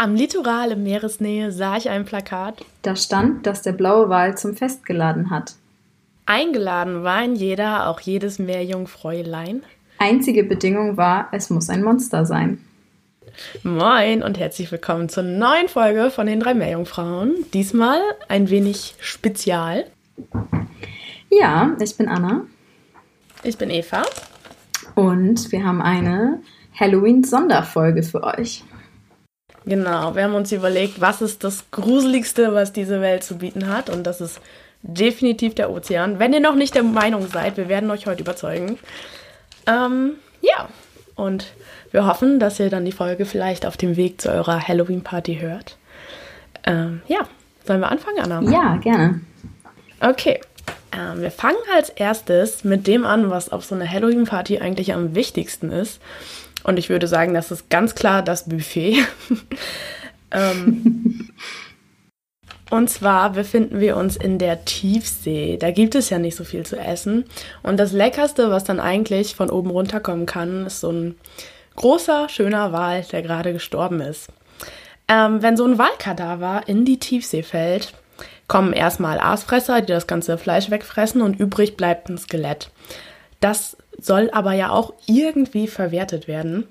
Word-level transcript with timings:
Am 0.00 0.14
Litoral 0.14 0.70
in 0.70 0.84
Meeresnähe 0.84 1.50
sah 1.50 1.76
ich 1.76 1.90
ein 1.90 2.04
Plakat. 2.04 2.64
Da 2.82 2.94
stand, 2.94 3.44
dass 3.48 3.62
der 3.62 3.72
blaue 3.72 4.08
Wal 4.08 4.38
zum 4.38 4.54
Fest 4.54 4.86
geladen 4.86 5.30
hat. 5.30 5.56
Eingeladen 6.24 7.02
war 7.02 7.16
ein 7.16 7.34
jeder, 7.34 7.88
auch 7.88 7.98
jedes 7.98 8.38
Meerjungfräulein. 8.38 9.64
Einzige 9.98 10.44
Bedingung 10.44 10.96
war, 10.96 11.26
es 11.32 11.50
muss 11.50 11.68
ein 11.68 11.82
Monster 11.82 12.24
sein. 12.26 12.64
Moin 13.64 14.22
und 14.22 14.38
herzlich 14.38 14.70
willkommen 14.70 15.08
zur 15.08 15.24
neuen 15.24 15.66
Folge 15.66 16.12
von 16.12 16.28
den 16.28 16.38
drei 16.38 16.54
Meerjungfrauen. 16.54 17.34
Diesmal 17.52 18.00
ein 18.28 18.50
wenig 18.50 18.94
spezial. 19.00 19.84
Ja, 21.28 21.76
ich 21.80 21.96
bin 21.96 22.06
Anna. 22.06 22.46
Ich 23.42 23.58
bin 23.58 23.68
Eva. 23.68 24.04
Und 24.94 25.50
wir 25.50 25.64
haben 25.64 25.82
eine 25.82 26.40
Halloween-Sonderfolge 26.78 28.04
für 28.04 28.22
euch. 28.22 28.62
Genau, 29.68 30.14
wir 30.14 30.24
haben 30.24 30.34
uns 30.34 30.50
überlegt, 30.50 30.98
was 31.02 31.20
ist 31.20 31.44
das 31.44 31.70
Gruseligste, 31.70 32.54
was 32.54 32.72
diese 32.72 33.02
Welt 33.02 33.22
zu 33.22 33.36
bieten 33.36 33.68
hat. 33.68 33.90
Und 33.90 34.04
das 34.04 34.22
ist 34.22 34.40
definitiv 34.82 35.54
der 35.54 35.70
Ozean. 35.70 36.18
Wenn 36.18 36.32
ihr 36.32 36.40
noch 36.40 36.54
nicht 36.54 36.74
der 36.74 36.82
Meinung 36.82 37.28
seid, 37.28 37.58
wir 37.58 37.68
werden 37.68 37.90
euch 37.90 38.06
heute 38.06 38.22
überzeugen. 38.22 38.78
Ähm, 39.66 40.12
ja, 40.40 40.68
und 41.16 41.52
wir 41.90 42.06
hoffen, 42.06 42.40
dass 42.40 42.58
ihr 42.58 42.70
dann 42.70 42.86
die 42.86 42.92
Folge 42.92 43.26
vielleicht 43.26 43.66
auf 43.66 43.76
dem 43.76 43.96
Weg 43.96 44.22
zu 44.22 44.30
eurer 44.30 44.66
Halloween-Party 44.66 45.36
hört. 45.36 45.76
Ähm, 46.64 47.02
ja, 47.06 47.20
sollen 47.66 47.80
wir 47.80 47.90
anfangen, 47.90 48.20
Anna? 48.20 48.40
Ja, 48.50 48.76
gerne. 48.76 49.20
Okay. 50.00 50.40
Ähm, 50.92 51.20
wir 51.20 51.30
fangen 51.30 51.58
als 51.74 51.90
erstes 51.90 52.64
mit 52.64 52.86
dem 52.86 53.04
an, 53.04 53.28
was 53.28 53.50
auf 53.50 53.66
so 53.66 53.74
einer 53.74 53.90
Halloween-Party 53.90 54.60
eigentlich 54.60 54.94
am 54.94 55.14
wichtigsten 55.14 55.70
ist. 55.70 56.00
Und 56.68 56.78
ich 56.78 56.90
würde 56.90 57.06
sagen, 57.06 57.32
das 57.32 57.50
ist 57.50 57.70
ganz 57.70 57.94
klar 57.94 58.20
das 58.20 58.46
Buffet. 58.46 58.98
ähm, 60.30 61.30
und 62.70 62.90
zwar 62.90 63.32
befinden 63.32 63.80
wir 63.80 63.96
uns 63.96 64.16
in 64.18 64.38
der 64.38 64.66
Tiefsee. 64.66 65.56
Da 65.56 65.70
gibt 65.70 65.94
es 65.94 66.10
ja 66.10 66.18
nicht 66.18 66.36
so 66.36 66.44
viel 66.44 66.66
zu 66.66 66.78
essen. 66.78 67.24
Und 67.62 67.78
das 67.78 67.92
Leckerste, 67.92 68.50
was 68.50 68.64
dann 68.64 68.80
eigentlich 68.80 69.34
von 69.34 69.48
oben 69.48 69.70
runterkommen 69.70 70.26
kann, 70.26 70.66
ist 70.66 70.80
so 70.80 70.92
ein 70.92 71.14
großer, 71.76 72.28
schöner 72.28 72.70
Wal, 72.70 73.02
der 73.12 73.22
gerade 73.22 73.54
gestorben 73.54 74.02
ist. 74.02 74.28
Ähm, 75.08 75.40
wenn 75.40 75.56
so 75.56 75.64
ein 75.64 75.78
Walkadaver 75.78 76.64
in 76.66 76.84
die 76.84 76.98
Tiefsee 76.98 77.44
fällt, 77.44 77.94
kommen 78.46 78.74
erstmal 78.74 79.20
Aasfresser, 79.20 79.80
die 79.80 79.94
das 79.94 80.06
ganze 80.06 80.36
Fleisch 80.36 80.70
wegfressen 80.70 81.22
und 81.22 81.40
übrig 81.40 81.78
bleibt 81.78 82.10
ein 82.10 82.18
Skelett. 82.18 82.70
Das 83.40 83.76
soll 83.98 84.30
aber 84.32 84.52
ja 84.52 84.70
auch 84.70 84.94
irgendwie 85.06 85.68
verwertet 85.68 86.28
werden. 86.28 86.68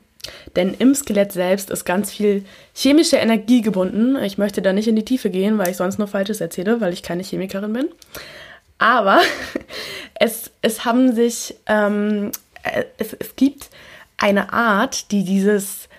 Denn 0.56 0.74
im 0.74 0.94
Skelett 0.94 1.32
selbst 1.32 1.70
ist 1.70 1.86
ganz 1.86 2.12
viel 2.12 2.44
chemische 2.74 3.18
Energie 3.18 3.62
gebunden. 3.62 4.18
Ich 4.24 4.38
möchte 4.38 4.62
da 4.62 4.74
nicht 4.74 4.88
in 4.88 4.96
die 4.96 5.06
Tiefe 5.06 5.30
gehen, 5.30 5.58
weil 5.58 5.70
ich 5.70 5.78
sonst 5.78 6.00
nur 6.00 6.08
Falsches 6.08 6.42
erzähle, 6.42 6.82
weil 6.82 6.94
ich 6.94 7.04
keine 7.04 7.24
Chemikerin 7.24 7.74
bin. 7.74 7.90
Aber 8.78 9.22
es, 10.16 10.52
es 10.62 10.86
haben 10.86 11.14
sich, 11.14 11.56
ähm, 11.68 12.32
äh, 12.64 12.84
es, 12.98 13.14
es 13.14 13.36
gibt 13.36 13.70
eine 14.18 14.54
Art, 14.54 15.12
die 15.12 15.24
dieses, 15.24 15.90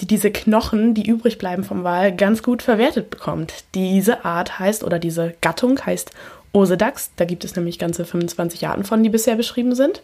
die 0.00 0.06
diese 0.06 0.30
Knochen, 0.30 0.94
die 0.94 1.08
übrig 1.08 1.38
bleiben 1.38 1.64
vom 1.64 1.84
Wal, 1.84 2.14
ganz 2.14 2.42
gut 2.42 2.62
verwertet 2.62 3.10
bekommt. 3.10 3.64
Diese 3.74 4.24
Art 4.24 4.58
heißt, 4.58 4.84
oder 4.84 4.98
diese 4.98 5.34
Gattung 5.40 5.84
heißt 5.84 6.10
Osedax. 6.58 7.12
Da 7.16 7.24
gibt 7.24 7.44
es 7.44 7.54
nämlich 7.56 7.78
ganze 7.78 8.04
25 8.04 8.66
Arten 8.66 8.84
von, 8.84 9.02
die 9.02 9.08
bisher 9.08 9.36
beschrieben 9.36 9.74
sind. 9.74 10.02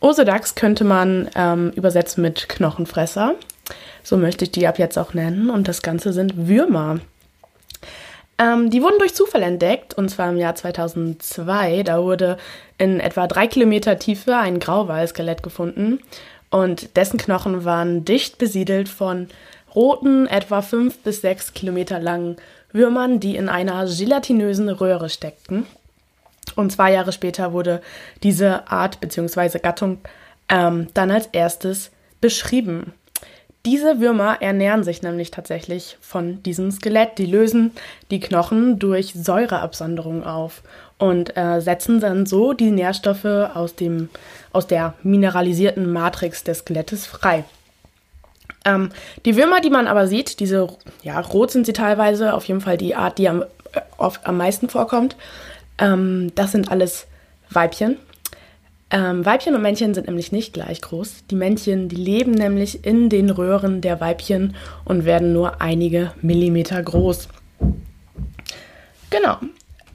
Osedax 0.00 0.54
könnte 0.54 0.84
man 0.84 1.28
ähm, 1.34 1.72
übersetzen 1.74 2.22
mit 2.22 2.48
Knochenfresser. 2.48 3.34
So 4.02 4.16
möchte 4.16 4.44
ich 4.44 4.52
die 4.52 4.66
ab 4.66 4.78
jetzt 4.78 4.96
auch 4.96 5.12
nennen. 5.14 5.50
Und 5.50 5.68
das 5.68 5.82
Ganze 5.82 6.12
sind 6.12 6.48
Würmer. 6.48 7.00
Ähm, 8.38 8.70
die 8.70 8.82
wurden 8.82 8.98
durch 8.98 9.14
Zufall 9.14 9.42
entdeckt, 9.42 9.94
und 9.94 10.08
zwar 10.08 10.30
im 10.30 10.36
Jahr 10.36 10.54
2002. 10.54 11.82
Da 11.82 12.02
wurde 12.02 12.38
in 12.78 13.00
etwa 13.00 13.26
drei 13.26 13.48
Kilometer 13.48 13.98
Tiefe 13.98 14.36
ein 14.36 14.60
Grauwalskelett 14.60 15.42
gefunden. 15.42 15.98
Und 16.50 16.96
dessen 16.96 17.18
Knochen 17.18 17.64
waren 17.64 18.04
dicht 18.04 18.38
besiedelt 18.38 18.88
von 18.88 19.28
roten, 19.74 20.26
etwa 20.26 20.62
fünf 20.62 20.98
bis 20.98 21.20
sechs 21.20 21.52
Kilometer 21.52 21.98
langen 21.98 22.36
Würmern, 22.72 23.20
die 23.20 23.36
in 23.36 23.48
einer 23.48 23.86
gelatinösen 23.86 24.68
Röhre 24.68 25.10
steckten. 25.10 25.66
Und 26.56 26.70
zwei 26.70 26.92
Jahre 26.92 27.12
später 27.12 27.52
wurde 27.52 27.80
diese 28.22 28.70
Art 28.70 29.00
bzw. 29.00 29.58
Gattung 29.58 29.98
ähm, 30.48 30.88
dann 30.94 31.10
als 31.10 31.26
erstes 31.32 31.90
beschrieben. 32.20 32.92
Diese 33.66 34.00
Würmer 34.00 34.40
ernähren 34.40 34.84
sich 34.84 35.02
nämlich 35.02 35.30
tatsächlich 35.30 35.98
von 36.00 36.42
diesem 36.42 36.70
Skelett. 36.70 37.18
Die 37.18 37.26
lösen 37.26 37.72
die 38.10 38.20
Knochen 38.20 38.78
durch 38.78 39.12
Säureabsonderung 39.14 40.24
auf 40.24 40.62
und 40.98 41.36
äh, 41.36 41.60
setzen 41.60 42.00
dann 42.00 42.24
so 42.24 42.52
die 42.52 42.70
Nährstoffe 42.70 43.24
aus, 43.24 43.74
dem, 43.74 44.08
aus 44.52 44.66
der 44.66 44.94
mineralisierten 45.02 45.92
Matrix 45.92 46.44
des 46.44 46.60
Skelettes 46.60 47.06
frei. 47.06 47.44
Ähm, 48.64 48.90
die 49.24 49.36
Würmer, 49.36 49.60
die 49.60 49.70
man 49.70 49.86
aber 49.86 50.06
sieht, 50.06 50.40
diese, 50.40 50.68
ja, 51.02 51.20
rot 51.20 51.50
sind 51.50 51.66
sie 51.66 51.72
teilweise, 51.72 52.34
auf 52.34 52.44
jeden 52.44 52.60
Fall 52.60 52.76
die 52.76 52.94
Art, 52.94 53.18
die 53.18 53.28
am, 53.28 53.42
äh, 53.42 53.80
oft 53.96 54.26
am 54.26 54.36
meisten 54.36 54.68
vorkommt, 54.68 55.16
ähm, 55.78 56.32
das 56.34 56.52
sind 56.52 56.70
alles 56.70 57.06
Weibchen. 57.50 57.96
Ähm, 58.90 59.24
Weibchen 59.24 59.54
und 59.54 59.62
Männchen 59.62 59.92
sind 59.92 60.06
nämlich 60.06 60.32
nicht 60.32 60.54
gleich 60.54 60.80
groß. 60.80 61.24
Die 61.30 61.34
Männchen, 61.34 61.88
die 61.88 61.96
leben 61.96 62.32
nämlich 62.32 62.86
in 62.86 63.10
den 63.10 63.28
Röhren 63.28 63.80
der 63.80 64.00
Weibchen 64.00 64.56
und 64.84 65.04
werden 65.04 65.32
nur 65.32 65.60
einige 65.60 66.12
Millimeter 66.22 66.82
groß. 66.82 67.28
Genau. 69.10 69.38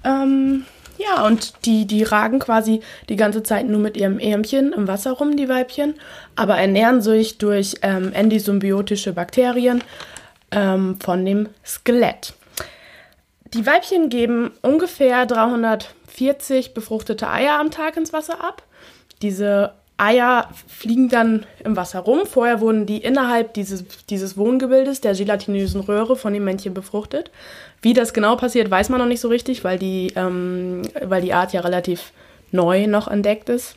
Ähm, 0.04 0.66
ja, 0.98 1.26
und 1.26 1.66
die, 1.66 1.88
die 1.88 2.04
ragen 2.04 2.38
quasi 2.38 2.82
die 3.10 3.16
ganze 3.16 3.42
Zeit 3.42 3.68
nur 3.68 3.80
mit 3.80 3.98
ihrem 3.98 4.20
Ärmchen 4.20 4.74
im 4.74 4.88
Wasser 4.88 5.14
rum, 5.14 5.36
die 5.36 5.50
Weibchen, 5.50 5.96
aber 6.36 6.58
ernähren 6.58 7.02
sich 7.02 7.40
durch 7.40 7.76
ähm, 7.82 8.14
endosymbiotische 8.14 9.14
Bakterien 9.14 9.84
ähm, 10.52 10.98
von 11.00 11.26
dem 11.26 11.50
Skelett. 11.66 12.34
Die 13.54 13.66
Weibchen 13.68 14.10
geben 14.10 14.52
ungefähr 14.64 15.28
340 15.28 16.74
befruchtete 16.74 17.30
Eier 17.30 17.60
am 17.60 17.70
Tag 17.70 17.98
ins 17.98 18.12
Wasser 18.12 18.44
ab. 18.44 18.64
Diese 19.22 19.74
Eier 19.96 20.50
fliegen 20.68 21.08
dann 21.08 21.46
im 21.64 21.76
Wasser 21.76 22.00
rum. 22.00 22.22
Vorher 22.26 22.62
wurden 22.62 22.88
die 22.88 22.98
innerhalb 22.98 23.54
dieses, 23.54 23.86
dieses 24.10 24.38
Wohngebildes 24.38 25.02
der 25.02 25.14
gelatinösen 25.14 25.82
Röhre 25.82 26.16
von 26.16 26.34
den 26.34 26.44
Männchen 26.44 26.74
befruchtet. 26.74 27.30
Wie 27.84 27.94
das 27.94 28.14
genau 28.14 28.36
passiert, 28.36 28.72
weiß 28.72 28.90
man 28.90 29.00
noch 29.00 29.06
nicht 29.08 29.22
so 29.22 29.28
richtig, 29.28 29.64
weil 29.64 29.78
die, 29.78 30.12
ähm, 30.16 30.82
weil 31.04 31.22
die 31.22 31.34
Art 31.34 31.54
ja 31.54 31.62
relativ 31.62 32.12
neu 32.52 32.88
noch 32.88 33.08
entdeckt 33.08 33.50
ist. 33.50 33.76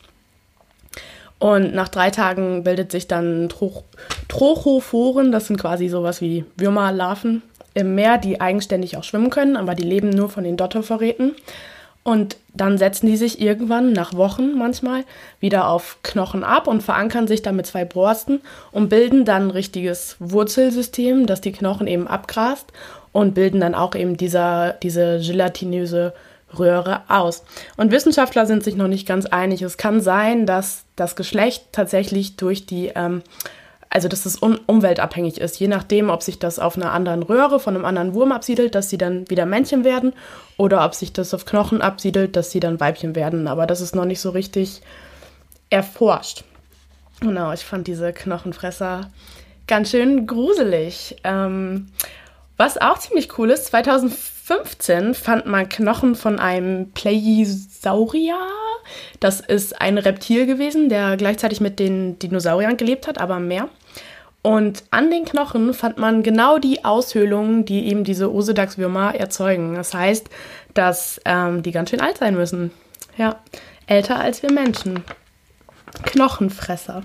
Und 1.39 1.75
nach 1.75 1.91
drei 1.91 2.11
Tagen 2.11 2.65
bildet 2.65 2.91
sich 2.91 3.09
dann 3.09 3.51
Troch 3.51 3.83
Trochophoren, 4.29 5.33
das 5.33 5.47
sind 5.47 5.61
quasi 5.61 5.89
sowas 5.89 6.23
wie 6.23 6.45
Würmerlarven 6.57 7.43
im 7.77 7.95
Meer, 7.95 8.19
die 8.19 8.41
eigenständig 8.41 8.97
auch 8.97 9.05
schwimmen 9.05 9.31
können, 9.31 9.57
aber 9.57 9.75
die 9.75 9.85
leben 9.85 10.11
nur 10.11 10.29
von 10.29 10.45
den 10.45 10.57
Dottervorräten. 10.57 11.35
Und 12.03 12.37
dann 12.55 12.79
setzen 12.79 13.07
die 13.07 13.17
sich 13.17 13.41
irgendwann, 13.41 13.93
nach 13.93 14.15
Wochen 14.15 14.57
manchmal, 14.57 15.05
wieder 15.41 15.69
auf 15.69 15.99
Knochen 16.05 16.45
ab 16.45 16.69
und 16.69 16.83
verankern 16.83 17.27
sich 17.27 17.43
dann 17.43 17.57
mit 17.57 17.67
zwei 17.67 17.85
Borsten 17.85 18.43
und 18.71 18.89
bilden 18.89 19.25
dann 19.25 19.49
ein 19.49 19.51
richtiges 19.51 20.17
Wurzelsystem, 20.21 21.27
das 21.27 21.41
die 21.41 21.51
Knochen 21.51 21.89
eben 21.89 22.07
abgrast 22.07 22.73
und 23.11 23.35
bilden 23.35 23.61
dann 23.61 23.75
auch 23.75 23.97
eben 23.97 24.17
dieser, 24.17 24.75
diese 24.75 25.19
gelatinöse 25.19 26.15
Röhre 26.57 27.01
aus. 27.09 27.43
Und 27.77 27.91
Wissenschaftler 27.91 28.47
sind 28.47 28.63
sich 28.63 28.77
noch 28.77 28.89
nicht 28.89 29.09
ganz 29.09 29.27
einig. 29.27 29.63
Es 29.63 29.77
kann 29.77 30.01
sein, 30.01 30.47
dass 30.47 30.85
das 30.95 31.17
Geschlecht 31.17 31.65
tatsächlich 31.73 32.37
durch 32.37 32.67
die 32.67 32.93
ähm, 32.95 33.23
also 33.97 34.09
dass 34.09 34.27
es 34.27 34.37
um, 34.37 34.61
umweltabhängig 34.67 35.41
ist. 35.41 35.59
Je 35.59 35.69
nachdem, 35.69 36.11
ob 36.11 36.23
sich 36.23 36.39
das 36.39 36.59
auf 36.59 36.77
einer 36.77 36.93
anderen 36.93 37.23
Röhre 37.23 37.59
von 37.59 37.75
einem 37.75 37.87
anderen 37.87 38.13
Wurm 38.13 38.31
absiedelt, 38.31 38.75
dass 38.75 38.91
sie 38.91 38.99
dann 38.99 39.31
wieder 39.31 39.47
Männchen 39.47 39.85
werden, 39.85 40.13
oder 40.59 40.85
ob 40.85 40.95
sich 40.95 41.15
das 41.15 41.33
auf 41.33 41.47
Knochen 41.47 41.81
absiedelt, 41.81 42.37
dass 42.37 42.51
sie 42.51 42.61
dann 42.61 42.79
Weibchen 42.79 43.15
werden. 43.15 43.49
Aber 43.49 43.67
das 43.67 43.81
ist 43.81 43.95
noch 43.95 44.05
nicht 44.05 44.21
so 44.21 44.29
richtig 44.29 44.83
erforscht. 45.71 46.45
Genau, 47.21 47.55
ich 47.55 47.65
fand 47.65 47.87
diese 47.87 48.13
Knochenfresser 48.13 49.11
ganz 49.67 49.93
schön 49.93 50.27
gruselig. 50.27 51.17
Ähm, 51.25 51.87
was 52.59 52.77
auch 52.77 52.99
ziemlich 52.99 53.39
cool 53.39 53.49
ist, 53.49 53.73
2015 54.47 55.15
fand 55.15 55.47
man 55.47 55.69
Knochen 55.69 56.15
von 56.15 56.39
einem 56.39 56.93
Plesiosaurier 56.93 58.39
das 59.21 59.41
ist 59.41 59.81
ein 59.81 59.99
Reptil 59.99 60.47
gewesen, 60.47 60.89
der 60.89 61.17
gleichzeitig 61.17 61.61
mit 61.61 61.79
den 61.79 62.19
Dinosauriern 62.19 62.77
gelebt 62.77 63.07
hat, 63.07 63.19
aber 63.19 63.39
mehr. 63.39 63.69
Und 64.43 64.85
an 64.91 65.11
den 65.11 65.25
Knochen 65.25 65.75
fand 65.75 65.99
man 65.99 66.23
genau 66.23 66.59
die 66.59 66.85
Aushöhlungen, 66.85 67.65
die 67.65 67.89
eben 67.89 68.05
diese 68.05 68.33
Osedax-Würmer 68.33 69.17
erzeugen. 69.17 69.75
Das 69.75 69.93
heißt, 69.93 70.29
dass 70.75 71.21
ähm, 71.25 71.63
die 71.63 71.73
ganz 71.73 71.91
schön 71.91 72.01
alt 72.01 72.19
sein 72.19 72.37
müssen. 72.37 72.71
Ja, 73.17 73.41
älter 73.87 74.21
als 74.21 74.43
wir 74.43 74.53
Menschen. 74.53 75.03
Knochenfresser. 76.05 77.03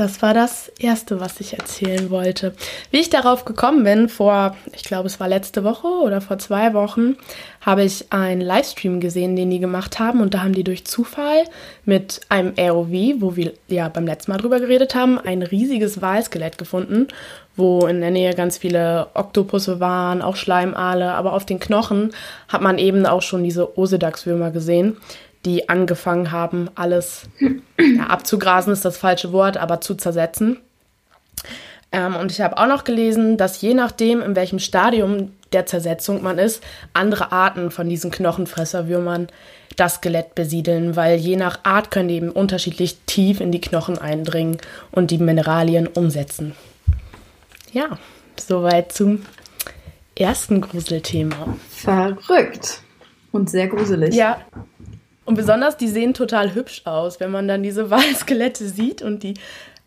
Das 0.00 0.22
war 0.22 0.32
das 0.32 0.72
Erste, 0.78 1.20
was 1.20 1.40
ich 1.40 1.52
erzählen 1.52 2.08
wollte. 2.08 2.54
Wie 2.90 3.00
ich 3.00 3.10
darauf 3.10 3.44
gekommen 3.44 3.84
bin, 3.84 4.08
vor, 4.08 4.56
ich 4.72 4.82
glaube, 4.82 5.08
es 5.08 5.20
war 5.20 5.28
letzte 5.28 5.62
Woche 5.62 5.88
oder 5.88 6.22
vor 6.22 6.38
zwei 6.38 6.72
Wochen, 6.72 7.18
habe 7.60 7.84
ich 7.84 8.10
einen 8.10 8.40
Livestream 8.40 9.00
gesehen, 9.00 9.36
den 9.36 9.50
die 9.50 9.58
gemacht 9.58 9.98
haben. 9.98 10.22
Und 10.22 10.32
da 10.32 10.42
haben 10.42 10.54
die 10.54 10.64
durch 10.64 10.86
Zufall 10.86 11.44
mit 11.84 12.22
einem 12.30 12.54
ROV, 12.58 13.20
wo 13.20 13.36
wir 13.36 13.52
ja 13.68 13.90
beim 13.90 14.06
letzten 14.06 14.32
Mal 14.32 14.38
drüber 14.38 14.58
geredet 14.58 14.94
haben, 14.94 15.18
ein 15.18 15.42
riesiges 15.42 16.00
Walskelett 16.00 16.56
gefunden, 16.56 17.08
wo 17.54 17.86
in 17.86 18.00
der 18.00 18.10
Nähe 18.10 18.32
ganz 18.32 18.56
viele 18.56 19.08
Oktopusse 19.12 19.80
waren, 19.80 20.22
auch 20.22 20.36
Schleimale. 20.36 21.12
Aber 21.12 21.34
auf 21.34 21.44
den 21.44 21.60
Knochen 21.60 22.12
hat 22.48 22.62
man 22.62 22.78
eben 22.78 23.04
auch 23.04 23.20
schon 23.20 23.44
diese 23.44 23.76
Osedax-Würmer 23.76 24.50
gesehen 24.50 24.96
die 25.44 25.68
angefangen 25.68 26.32
haben, 26.32 26.68
alles 26.74 27.28
ja, 27.78 28.06
abzugrasen, 28.06 28.72
ist 28.72 28.84
das 28.84 28.96
falsche 28.96 29.32
Wort, 29.32 29.56
aber 29.56 29.80
zu 29.80 29.94
zersetzen. 29.94 30.58
Ähm, 31.92 32.14
und 32.16 32.30
ich 32.30 32.40
habe 32.40 32.58
auch 32.58 32.66
noch 32.66 32.84
gelesen, 32.84 33.36
dass 33.36 33.60
je 33.60 33.74
nachdem, 33.74 34.20
in 34.20 34.36
welchem 34.36 34.58
Stadium 34.58 35.32
der 35.52 35.66
Zersetzung 35.66 36.22
man 36.22 36.38
ist, 36.38 36.62
andere 36.92 37.32
Arten 37.32 37.70
von 37.70 37.88
diesen 37.88 38.10
Knochenfresserwürmern 38.10 39.28
das 39.76 39.94
Skelett 39.94 40.34
besiedeln, 40.34 40.94
weil 40.94 41.16
je 41.16 41.36
nach 41.36 41.60
Art 41.64 41.90
können 41.90 42.08
die 42.08 42.16
eben 42.16 42.30
unterschiedlich 42.30 42.98
tief 43.06 43.40
in 43.40 43.50
die 43.50 43.60
Knochen 43.60 43.98
eindringen 43.98 44.58
und 44.92 45.10
die 45.10 45.18
Mineralien 45.18 45.86
umsetzen. 45.86 46.54
Ja, 47.72 47.98
soweit 48.36 48.92
zum 48.92 49.22
ersten 50.16 50.60
Gruselthema. 50.60 51.56
Verrückt 51.70 52.82
und 53.32 53.48
sehr 53.48 53.68
gruselig. 53.68 54.14
Ja, 54.14 54.40
und 55.30 55.36
besonders, 55.36 55.76
die 55.76 55.86
sehen 55.86 56.12
total 56.12 56.56
hübsch 56.56 56.82
aus, 56.86 57.20
wenn 57.20 57.30
man 57.30 57.46
dann 57.46 57.62
diese 57.62 57.88
Walskelette 57.90 58.66
sieht 58.66 59.00
und 59.00 59.22
die 59.22 59.34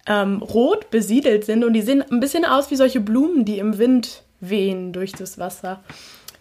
ähm, 0.08 0.42
rot 0.42 0.90
besiedelt 0.90 1.44
sind. 1.44 1.66
Und 1.66 1.74
die 1.74 1.82
sehen 1.82 2.02
ein 2.02 2.22
bisschen 2.22 2.46
aus 2.46 2.72
wie 2.72 2.78
solche 2.78 3.02
Blumen, 3.02 3.44
die 3.44 3.60
im 3.60 3.78
Wind 3.78 4.24
wehen 4.40 4.94
durch 4.94 5.12
das 5.12 5.38
Wasser. 5.38 5.84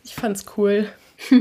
Ich 0.05 0.15
fand's 0.15 0.45
cool. 0.57 0.89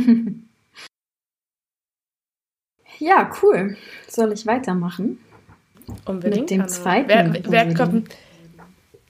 ja, 2.98 3.30
cool. 3.44 3.78
Soll 4.08 4.34
ich 4.34 4.48
weitermachen? 4.48 5.20
Unbedingt. 6.06 6.50
Mit 6.50 6.50
dem 6.50 6.68
zweiten. 6.68 7.10
Wer, 7.10 7.44
wer, 7.44 7.76
kommt, 7.76 8.10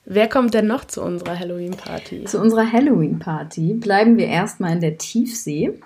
wer 0.04 0.28
kommt 0.28 0.52
denn 0.52 0.66
noch 0.66 0.84
zu 0.84 1.00
unserer 1.00 1.38
Halloween-Party? 1.38 2.24
Zu 2.24 2.38
unserer 2.38 2.70
Halloween-Party 2.70 3.72
bleiben 3.72 4.18
wir 4.18 4.26
erstmal 4.26 4.72
in 4.72 4.80
der 4.80 4.98
Tiefsee. 4.98 5.80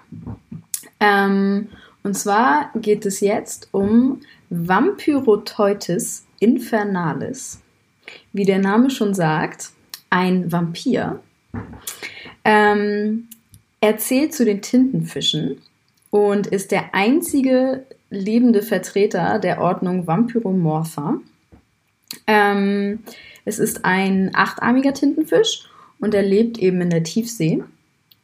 Ähm, 0.98 1.68
und 2.06 2.14
zwar 2.14 2.70
geht 2.76 3.04
es 3.04 3.18
jetzt 3.18 3.68
um 3.72 4.20
Vampyroteutes 4.48 6.24
infernalis. 6.38 7.60
Wie 8.32 8.44
der 8.44 8.60
Name 8.60 8.90
schon 8.90 9.12
sagt, 9.12 9.70
ein 10.08 10.52
Vampir. 10.52 11.18
Ähm, 12.44 13.26
er 13.80 13.96
zählt 13.98 14.34
zu 14.34 14.44
den 14.44 14.62
Tintenfischen 14.62 15.60
und 16.10 16.46
ist 16.46 16.70
der 16.70 16.94
einzige 16.94 17.84
lebende 18.08 18.62
Vertreter 18.62 19.40
der 19.40 19.60
Ordnung 19.60 20.06
Vampyromorpha. 20.06 21.18
Ähm, 22.28 23.00
es 23.44 23.58
ist 23.58 23.84
ein 23.84 24.30
achtarmiger 24.32 24.94
Tintenfisch 24.94 25.68
und 25.98 26.14
er 26.14 26.22
lebt 26.22 26.58
eben 26.58 26.80
in 26.82 26.90
der 26.90 27.02
Tiefsee. 27.02 27.64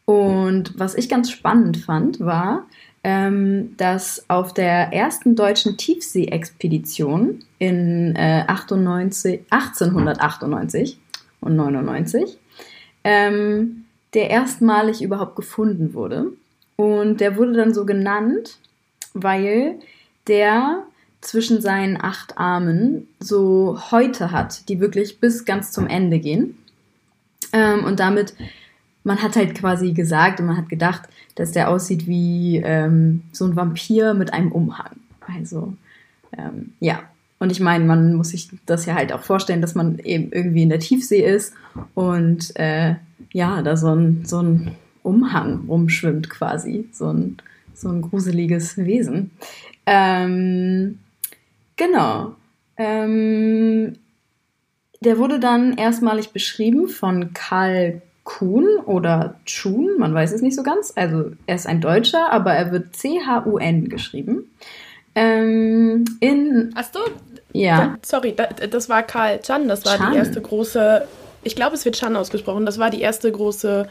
Und 0.04 0.78
was 0.78 0.94
ich 0.94 1.08
ganz 1.08 1.32
spannend 1.32 1.78
fand, 1.78 2.20
war, 2.20 2.66
ähm, 3.04 3.76
dass 3.76 4.24
auf 4.28 4.54
der 4.54 4.92
ersten 4.92 5.34
deutschen 5.34 5.76
Tiefsee-Expedition 5.76 7.40
in 7.58 8.14
äh, 8.16 8.44
98, 8.46 9.40
1898 9.50 10.98
und 11.40 11.56
99 11.56 12.38
ähm, 13.04 13.84
der 14.14 14.30
erstmalig 14.30 15.02
überhaupt 15.02 15.36
gefunden 15.36 15.94
wurde. 15.94 16.32
Und 16.76 17.20
der 17.20 17.36
wurde 17.36 17.54
dann 17.54 17.74
so 17.74 17.84
genannt, 17.84 18.58
weil 19.14 19.78
der 20.26 20.84
zwischen 21.20 21.60
seinen 21.60 22.00
acht 22.00 22.38
Armen 22.38 23.08
so 23.20 23.78
Häute 23.90 24.32
hat, 24.32 24.68
die 24.68 24.80
wirklich 24.80 25.20
bis 25.20 25.44
ganz 25.44 25.72
zum 25.72 25.86
Ende 25.86 26.18
gehen. 26.18 26.58
Ähm, 27.52 27.84
und 27.84 28.00
damit 28.00 28.34
man 29.04 29.22
hat 29.22 29.36
halt 29.36 29.54
quasi 29.54 29.92
gesagt 29.92 30.40
und 30.40 30.46
man 30.46 30.56
hat 30.56 30.68
gedacht, 30.68 31.02
dass 31.34 31.52
der 31.52 31.70
aussieht 31.70 32.06
wie 32.06 32.58
ähm, 32.64 33.22
so 33.32 33.44
ein 33.44 33.56
Vampir 33.56 34.14
mit 34.14 34.32
einem 34.32 34.52
Umhang. 34.52 34.96
Also, 35.20 35.74
ähm, 36.36 36.72
ja. 36.80 37.02
Und 37.38 37.50
ich 37.50 37.58
meine, 37.58 37.84
man 37.84 38.14
muss 38.14 38.28
sich 38.28 38.50
das 38.66 38.86
ja 38.86 38.94
halt 38.94 39.12
auch 39.12 39.22
vorstellen, 39.22 39.60
dass 39.60 39.74
man 39.74 39.98
eben 39.98 40.30
irgendwie 40.30 40.62
in 40.62 40.68
der 40.68 40.78
Tiefsee 40.78 41.22
ist 41.22 41.54
und 41.94 42.54
äh, 42.54 42.94
ja, 43.32 43.62
da 43.62 43.76
so 43.76 43.92
ein, 43.92 44.24
so 44.24 44.40
ein 44.40 44.76
Umhang 45.02 45.64
rumschwimmt 45.66 46.30
quasi. 46.30 46.88
So 46.92 47.12
ein, 47.12 47.38
so 47.74 47.88
ein 47.88 48.02
gruseliges 48.02 48.76
Wesen. 48.76 49.32
Ähm, 49.86 50.98
genau. 51.76 52.36
Ähm, 52.76 53.96
der 55.00 55.18
wurde 55.18 55.40
dann 55.40 55.76
erstmalig 55.76 56.30
beschrieben 56.30 56.88
von 56.88 57.32
Karl 57.32 58.02
Kuhn 58.24 58.66
oder 58.86 59.34
Chun, 59.44 59.90
man 59.98 60.14
weiß 60.14 60.32
es 60.32 60.42
nicht 60.42 60.54
so 60.54 60.62
ganz. 60.62 60.92
Also 60.94 61.32
er 61.46 61.56
ist 61.56 61.66
ein 61.66 61.80
Deutscher, 61.80 62.32
aber 62.32 62.52
er 62.52 62.70
wird 62.70 62.94
C-H-U-N 62.94 63.88
geschrieben. 63.88 64.50
Ähm, 65.14 66.04
in. 66.20 66.72
Hast 66.74 66.94
du? 66.94 67.00
Ja. 67.52 67.98
Sorry, 68.02 68.34
das 68.70 68.88
war 68.88 69.02
Karl 69.02 69.40
Chan, 69.40 69.68
das 69.68 69.84
war 69.84 69.98
Chan. 69.98 70.12
die 70.12 70.18
erste 70.18 70.40
große. 70.40 71.06
Ich 71.42 71.56
glaube, 71.56 71.74
es 71.74 71.84
wird 71.84 71.96
Chan 71.96 72.16
ausgesprochen. 72.16 72.64
Das 72.64 72.78
war 72.78 72.90
die 72.90 73.00
erste 73.00 73.30
große 73.30 73.88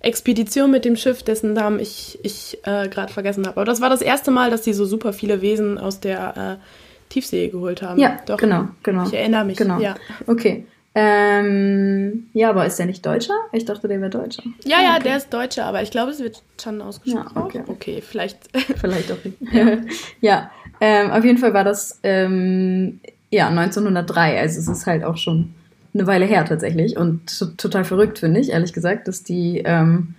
Expedition 0.00 0.70
mit 0.70 0.84
dem 0.84 0.96
Schiff, 0.96 1.22
dessen 1.22 1.52
Namen 1.52 1.78
ich, 1.78 2.18
ich 2.22 2.58
äh, 2.64 2.88
gerade 2.88 3.12
vergessen 3.12 3.46
habe. 3.46 3.56
Aber 3.56 3.64
das 3.66 3.80
war 3.80 3.90
das 3.90 4.00
erste 4.00 4.30
Mal, 4.30 4.50
dass 4.50 4.62
die 4.62 4.72
so 4.72 4.86
super 4.86 5.12
viele 5.12 5.42
Wesen 5.42 5.78
aus 5.78 6.00
der 6.00 6.58
äh, 6.60 7.12
Tiefsee 7.12 7.48
geholt 7.48 7.82
haben. 7.82 8.00
Ja, 8.00 8.18
Doch, 8.26 8.38
genau, 8.38 8.68
genau. 8.82 9.06
Ich 9.06 9.14
erinnere 9.14 9.44
mich. 9.44 9.58
Genau. 9.58 9.78
Ja. 9.78 9.94
Okay. 10.26 10.66
Ähm, 10.98 12.28
ja, 12.32 12.48
aber 12.48 12.64
ist 12.64 12.78
der 12.78 12.86
nicht 12.86 13.04
Deutscher? 13.04 13.34
Ich 13.52 13.66
dachte, 13.66 13.86
der 13.86 14.00
wäre 14.00 14.08
Deutscher. 14.08 14.42
Ja, 14.64 14.80
ja, 14.80 14.94
okay. 14.94 15.02
der 15.02 15.16
ist 15.18 15.30
Deutscher, 15.30 15.66
aber 15.66 15.82
ich 15.82 15.90
glaube, 15.90 16.10
es 16.10 16.20
wird 16.20 16.42
Chan 16.56 16.80
ausgesprochen. 16.80 17.32
Ja, 17.34 17.42
okay. 17.42 17.62
okay, 17.66 18.00
vielleicht. 18.00 18.38
Vielleicht 18.76 19.12
auch 19.12 19.22
nicht. 19.22 19.36
Ja, 19.52 19.76
ja 20.22 20.50
ähm, 20.80 21.10
auf 21.10 21.22
jeden 21.22 21.36
Fall 21.36 21.52
war 21.52 21.64
das 21.64 22.00
ähm, 22.02 23.00
ja 23.30 23.48
1903, 23.48 24.40
also 24.40 24.58
es 24.58 24.68
ist 24.68 24.86
halt 24.86 25.04
auch 25.04 25.18
schon 25.18 25.52
eine 25.92 26.06
Weile 26.06 26.24
her 26.24 26.46
tatsächlich 26.46 26.96
und 26.96 27.38
total 27.58 27.84
verrückt 27.84 28.18
finde 28.20 28.40
ich, 28.40 28.50
ehrlich 28.50 28.72
gesagt, 28.72 29.06
dass 29.06 29.22
die 29.22 29.62
ähm, 29.66 30.14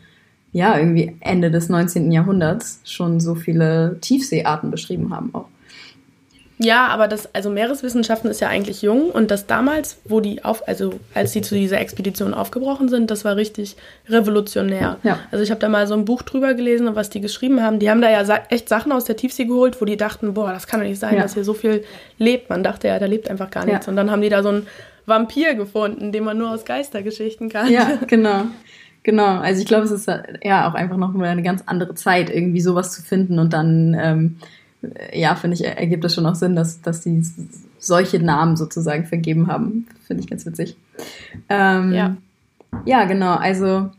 ja 0.51 0.78
irgendwie 0.78 1.16
Ende 1.21 1.49
des 1.49 1.69
19. 1.69 2.11
Jahrhunderts 2.11 2.81
schon 2.83 3.19
so 3.19 3.33
viele 3.33 3.97
Tiefseearten 4.02 4.69
beschrieben 4.69 5.11
haben 5.11 5.33
auch. 5.33 5.47
Ja, 6.59 6.87
aber 6.87 7.07
das, 7.07 7.33
also 7.35 7.52
Meereswissenschaften 7.52 8.31
ist 8.31 8.42
ja 8.42 8.47
eigentlich 8.47 8.81
jung 8.81 9.11
und 9.11 9.30
das 9.30 9.45
damals, 9.45 9.99
wo 10.06 10.21
die 10.21 10.44
auf, 10.44 10.68
also 10.68 10.99
als 11.14 11.31
die 11.31 11.42
zu 11.42 11.54
dieser 11.54 11.80
Expedition 11.80 12.33
aufgebrochen 12.33 12.90
sind, 12.90 13.11
das 13.11 13.23
war 13.26 13.35
richtig 13.35 13.76
revolutionär. 14.09 14.97
Ja. 15.04 15.19
Also 15.31 15.44
ich 15.44 15.52
habe 15.52 15.59
da 15.59 15.69
mal 15.69 15.85
so 15.85 15.94
ein 15.94 16.06
Buch 16.06 16.23
drüber 16.23 16.56
gelesen 16.56 16.87
und 16.87 16.95
was 16.95 17.11
die 17.11 17.21
geschrieben 17.21 17.61
haben. 17.61 17.78
Die 17.78 17.92
haben 17.92 18.02
da 18.02 18.09
ja 18.09 18.23
echt 18.49 18.69
Sachen 18.69 18.92
aus 18.92 19.06
der 19.06 19.16
Tiefsee 19.16 19.45
geholt, 19.45 19.80
wo 19.81 19.85
die 19.85 19.97
dachten, 19.97 20.33
boah, 20.33 20.52
das 20.52 20.66
kann 20.66 20.80
doch 20.80 20.87
nicht 20.87 20.99
sein, 20.99 21.16
ja. 21.16 21.21
dass 21.21 21.35
hier 21.35 21.44
so 21.44 21.54
viel 21.54 21.83
lebt. 22.18 22.49
Man 22.49 22.64
dachte 22.64 22.87
ja, 22.87 22.97
da 22.97 23.06
lebt 23.06 23.30
einfach 23.30 23.52
gar 23.52 23.66
nichts. 23.66 23.85
Ja. 23.85 23.92
Und 23.92 23.95
dann 23.95 24.09
haben 24.09 24.21
die 24.21 24.30
da 24.30 24.42
so 24.42 24.49
einen 24.49 24.68
Vampir 25.06 25.54
gefunden, 25.54 26.11
den 26.11 26.23
man 26.23 26.40
nur 26.40 26.49
aus 26.49 26.66
Geistergeschichten 26.66 27.49
kann. 27.49 27.71
Ja, 27.71 27.99
genau. 28.07 28.45
Genau, 29.04 29.40
also 29.40 29.61
ich 29.61 29.68
glaube, 29.68 29.85
es 29.85 29.92
ist 29.92 30.11
ja 30.44 30.69
auch 30.69 30.73
einfach 30.73 30.97
noch 30.97 31.14
mal 31.14 31.30
eine 31.30 31.44
ganz 31.44 31.64
andere 31.66 31.95
Zeit, 31.95 32.30
irgendwie 32.30 32.59
sowas 32.59 32.92
zu 32.92 33.02
finden 33.02 33.40
und 33.40 33.54
dann 33.54 33.95
ähm, 33.97 34.37
ja, 35.14 35.36
finde 35.36 35.56
ich, 35.56 35.66
ergibt 35.66 36.06
es 36.06 36.14
schon 36.14 36.26
auch 36.26 36.36
Sinn, 36.36 36.56
dass, 36.56 36.81
dass 36.81 37.02
die 37.02 37.24
solche 37.80 38.19
Namen 38.19 38.57
sozusagen 38.57 39.06
vergeben 39.06 39.48
haben. 39.48 39.88
Finde 40.06 40.24
ich 40.24 40.30
ganz 40.30 40.46
witzig. 40.46 40.78
Ähm, 41.50 41.94
ja. 41.94 42.18
Ja, 42.86 43.06
genau. 43.06 43.36
Also, 43.36 43.90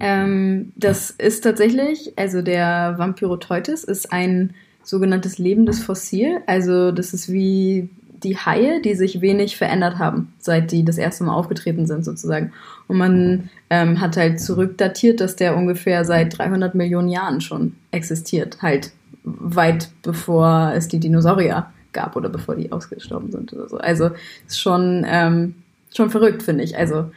ähm, 0.00 0.72
das 0.76 1.10
ist 1.10 1.42
tatsächlich, 1.42 2.12
also 2.16 2.42
der 2.42 2.94
Vampyroteutis 2.98 3.84
ist 3.84 4.12
ein 4.12 4.54
sogenanntes 4.82 5.38
lebendes 5.38 5.82
Fossil. 5.82 6.40
Also, 6.46 6.92
das 6.92 7.14
ist 7.14 7.30
wie 7.32 7.88
die 8.22 8.36
Haie, 8.36 8.80
die 8.80 8.94
sich 8.94 9.20
wenig 9.20 9.56
verändert 9.56 9.98
haben, 9.98 10.32
seit 10.38 10.72
die 10.72 10.84
das 10.84 10.98
erste 10.98 11.24
Mal 11.24 11.34
aufgetreten 11.34 11.86
sind, 11.86 12.04
sozusagen. 12.04 12.52
Und 12.88 12.96
man 12.96 13.50
ähm, 13.68 14.00
hat 14.00 14.16
halt 14.16 14.40
zurückdatiert, 14.40 15.20
dass 15.20 15.36
der 15.36 15.56
ungefähr 15.56 16.04
seit 16.04 16.36
300 16.36 16.74
Millionen 16.74 17.08
Jahren 17.08 17.40
schon 17.40 17.74
existiert. 17.90 18.62
Halt 18.62 18.92
weit 19.26 19.90
bevor 20.02 20.72
es 20.74 20.88
die 20.88 21.00
Dinosaurier 21.00 21.66
gab 21.92 22.16
oder 22.16 22.28
bevor 22.28 22.54
die 22.54 22.72
ausgestorben 22.72 23.32
sind 23.32 23.52
oder 23.52 23.68
so. 23.68 23.78
Also 23.78 24.10
ist 24.46 24.60
schon, 24.60 25.04
ähm, 25.06 25.56
schon 25.94 26.10
verrückt, 26.10 26.42
finde 26.42 26.62
ich. 26.62 26.78
Also 26.78 27.10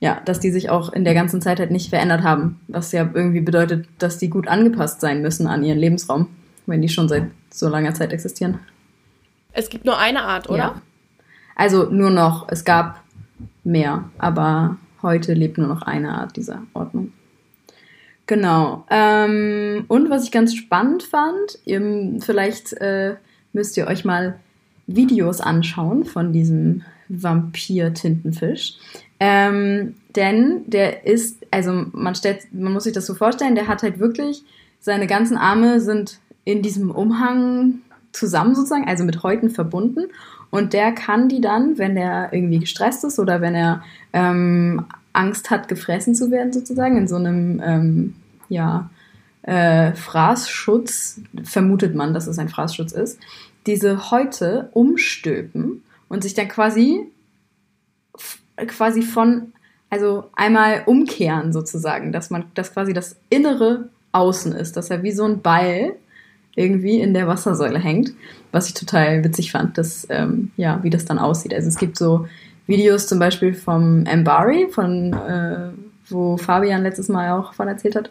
ja, 0.00 0.20
dass 0.24 0.40
die 0.40 0.50
sich 0.50 0.68
auch 0.68 0.92
in 0.92 1.04
der 1.04 1.14
ganzen 1.14 1.40
Zeit 1.40 1.58
halt 1.60 1.70
nicht 1.70 1.88
verändert 1.88 2.22
haben, 2.22 2.60
was 2.68 2.92
ja 2.92 3.08
irgendwie 3.14 3.40
bedeutet, 3.40 3.86
dass 3.98 4.18
die 4.18 4.28
gut 4.28 4.48
angepasst 4.48 5.00
sein 5.00 5.22
müssen 5.22 5.46
an 5.46 5.64
ihren 5.64 5.78
Lebensraum, 5.78 6.28
wenn 6.66 6.82
die 6.82 6.88
schon 6.88 7.08
seit 7.08 7.30
so 7.50 7.68
langer 7.68 7.94
Zeit 7.94 8.12
existieren. 8.12 8.58
Es 9.52 9.68
gibt 9.68 9.84
nur 9.84 9.98
eine 9.98 10.24
Art, 10.24 10.48
oder? 10.48 10.58
Ja. 10.58 10.82
Also 11.54 11.88
nur 11.90 12.10
noch, 12.10 12.48
es 12.48 12.64
gab 12.64 13.00
mehr, 13.64 14.10
aber 14.18 14.76
heute 15.02 15.34
lebt 15.34 15.58
nur 15.58 15.68
noch 15.68 15.82
eine 15.82 16.12
Art 16.18 16.36
dieser 16.36 16.62
Ordnung. 16.74 17.12
Genau. 18.32 18.86
Ähm, 18.88 19.84
und 19.88 20.08
was 20.08 20.24
ich 20.24 20.30
ganz 20.30 20.54
spannend 20.54 21.02
fand, 21.02 21.58
ihr, 21.66 22.16
vielleicht 22.20 22.72
äh, 22.72 23.16
müsst 23.52 23.76
ihr 23.76 23.86
euch 23.86 24.06
mal 24.06 24.40
Videos 24.86 25.42
anschauen 25.42 26.06
von 26.06 26.32
diesem 26.32 26.80
Vampir-Tintenfisch. 27.10 28.78
Ähm, 29.20 29.96
denn 30.16 30.62
der 30.64 31.06
ist, 31.06 31.44
also 31.50 31.84
man 31.92 32.14
stellt, 32.14 32.46
man 32.54 32.72
muss 32.72 32.84
sich 32.84 32.94
das 32.94 33.04
so 33.04 33.12
vorstellen, 33.12 33.54
der 33.54 33.68
hat 33.68 33.82
halt 33.82 33.98
wirklich, 33.98 34.44
seine 34.80 35.06
ganzen 35.06 35.36
Arme 35.36 35.82
sind 35.82 36.18
in 36.46 36.62
diesem 36.62 36.90
Umhang 36.90 37.80
zusammen 38.12 38.54
sozusagen, 38.54 38.88
also 38.88 39.04
mit 39.04 39.22
Häuten 39.22 39.50
verbunden. 39.50 40.06
Und 40.48 40.72
der 40.72 40.92
kann 40.92 41.28
die 41.28 41.42
dann, 41.42 41.76
wenn 41.76 41.98
er 41.98 42.32
irgendwie 42.32 42.60
gestresst 42.60 43.04
ist 43.04 43.18
oder 43.18 43.42
wenn 43.42 43.54
er 43.54 43.82
ähm, 44.14 44.86
Angst 45.12 45.50
hat, 45.50 45.68
gefressen 45.68 46.14
zu 46.14 46.30
werden, 46.30 46.54
sozusagen, 46.54 46.96
in 46.96 47.06
so 47.06 47.16
einem 47.16 47.60
ähm, 47.62 48.14
ja, 48.52 48.90
äh, 49.42 49.92
Fraßschutz, 49.94 51.20
vermutet 51.42 51.94
man, 51.94 52.14
dass 52.14 52.26
es 52.26 52.38
ein 52.38 52.48
Fraßschutz 52.48 52.92
ist, 52.92 53.18
diese 53.66 54.10
Häute 54.10 54.68
umstülpen 54.72 55.82
und 56.08 56.22
sich 56.22 56.34
dann 56.34 56.48
quasi 56.48 57.06
quasi 58.68 59.02
von 59.02 59.52
also 59.90 60.30
einmal 60.34 60.82
umkehren 60.86 61.52
sozusagen, 61.52 62.12
dass 62.12 62.30
man 62.30 62.44
dass 62.54 62.72
quasi 62.72 62.92
das 62.92 63.16
innere 63.30 63.88
Außen 64.12 64.52
ist, 64.52 64.76
dass 64.76 64.90
er 64.90 65.02
wie 65.02 65.12
so 65.12 65.24
ein 65.24 65.40
Ball 65.40 65.94
irgendwie 66.54 67.00
in 67.00 67.14
der 67.14 67.26
Wassersäule 67.26 67.78
hängt, 67.78 68.12
was 68.52 68.68
ich 68.68 68.74
total 68.74 69.24
witzig 69.24 69.52
fand, 69.52 69.78
dass 69.78 70.06
ähm, 70.10 70.50
ja 70.56 70.82
wie 70.82 70.90
das 70.90 71.04
dann 71.04 71.18
aussieht. 71.18 71.54
Also 71.54 71.68
es 71.68 71.78
gibt 71.78 71.96
so 71.96 72.26
Videos 72.66 73.06
zum 73.06 73.18
Beispiel 73.18 73.54
vom 73.54 74.02
Mbari, 74.02 74.68
von 74.70 75.14
äh, 75.14 75.70
wo 76.08 76.36
Fabian 76.36 76.82
letztes 76.82 77.08
Mal 77.08 77.32
auch 77.32 77.54
von 77.54 77.66
erzählt 77.68 77.96
hat 77.96 78.10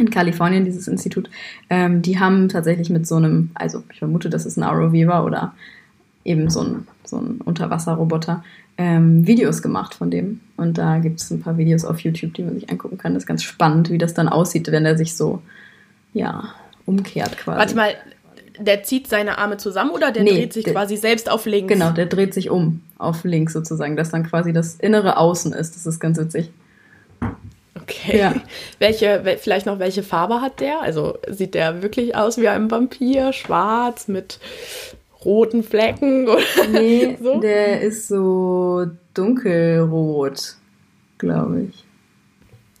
in 0.00 0.10
Kalifornien, 0.10 0.64
dieses 0.64 0.88
Institut, 0.88 1.28
ähm, 1.70 2.02
die 2.02 2.18
haben 2.18 2.48
tatsächlich 2.48 2.90
mit 2.90 3.06
so 3.06 3.16
einem, 3.16 3.50
also 3.54 3.82
ich 3.92 3.98
vermute, 3.98 4.30
dass 4.30 4.46
es 4.46 4.56
ein 4.56 4.62
ROV 4.62 4.92
war 5.06 5.24
oder 5.24 5.54
eben 6.24 6.50
so 6.50 6.60
ein, 6.60 6.86
so 7.04 7.16
ein 7.16 7.40
Unterwasserroboter, 7.44 8.44
ähm, 8.76 9.26
Videos 9.26 9.62
gemacht 9.62 9.94
von 9.94 10.10
dem. 10.10 10.40
Und 10.56 10.78
da 10.78 10.98
gibt 10.98 11.20
es 11.20 11.30
ein 11.30 11.40
paar 11.40 11.56
Videos 11.58 11.84
auf 11.84 12.00
YouTube, 12.00 12.34
die 12.34 12.42
man 12.42 12.54
sich 12.54 12.70
angucken 12.70 12.98
kann. 12.98 13.14
Das 13.14 13.24
ist 13.24 13.26
ganz 13.26 13.42
spannend, 13.42 13.90
wie 13.90 13.98
das 13.98 14.14
dann 14.14 14.28
aussieht, 14.28 14.70
wenn 14.70 14.84
er 14.84 14.96
sich 14.96 15.16
so, 15.16 15.42
ja, 16.14 16.54
umkehrt 16.86 17.36
quasi. 17.38 17.58
Warte 17.58 17.74
mal, 17.74 17.94
der 18.58 18.82
zieht 18.82 19.08
seine 19.08 19.38
Arme 19.38 19.56
zusammen 19.56 19.90
oder 19.90 20.10
der 20.10 20.22
nee, 20.22 20.30
dreht 20.30 20.52
sich 20.52 20.64
der, 20.64 20.74
quasi 20.74 20.96
selbst 20.96 21.30
auf 21.30 21.46
links? 21.46 21.72
Genau, 21.72 21.90
der 21.90 22.06
dreht 22.06 22.34
sich 22.34 22.50
um 22.50 22.82
auf 22.98 23.24
links 23.24 23.52
sozusagen, 23.52 23.96
dass 23.96 24.10
dann 24.10 24.24
quasi 24.24 24.52
das 24.52 24.76
innere 24.76 25.16
Außen 25.16 25.52
ist. 25.52 25.76
Das 25.76 25.86
ist 25.86 26.00
ganz 26.00 26.18
witzig. 26.18 26.50
Okay. 27.88 28.18
Ja. 28.18 28.34
Welche, 28.78 29.22
vielleicht 29.40 29.66
noch, 29.66 29.78
welche 29.78 30.02
Farbe 30.02 30.40
hat 30.40 30.60
der? 30.60 30.82
Also 30.82 31.18
sieht 31.28 31.54
der 31.54 31.82
wirklich 31.82 32.14
aus 32.14 32.38
wie 32.38 32.48
ein 32.48 32.70
Vampir? 32.70 33.32
Schwarz 33.32 34.08
mit 34.08 34.38
roten 35.24 35.62
Flecken? 35.62 36.28
Oder 36.28 36.42
nee, 36.70 37.16
so? 37.20 37.40
der 37.40 37.80
ist 37.80 38.08
so 38.08 38.86
dunkelrot, 39.14 40.56
glaube 41.16 41.62
ich. 41.62 41.84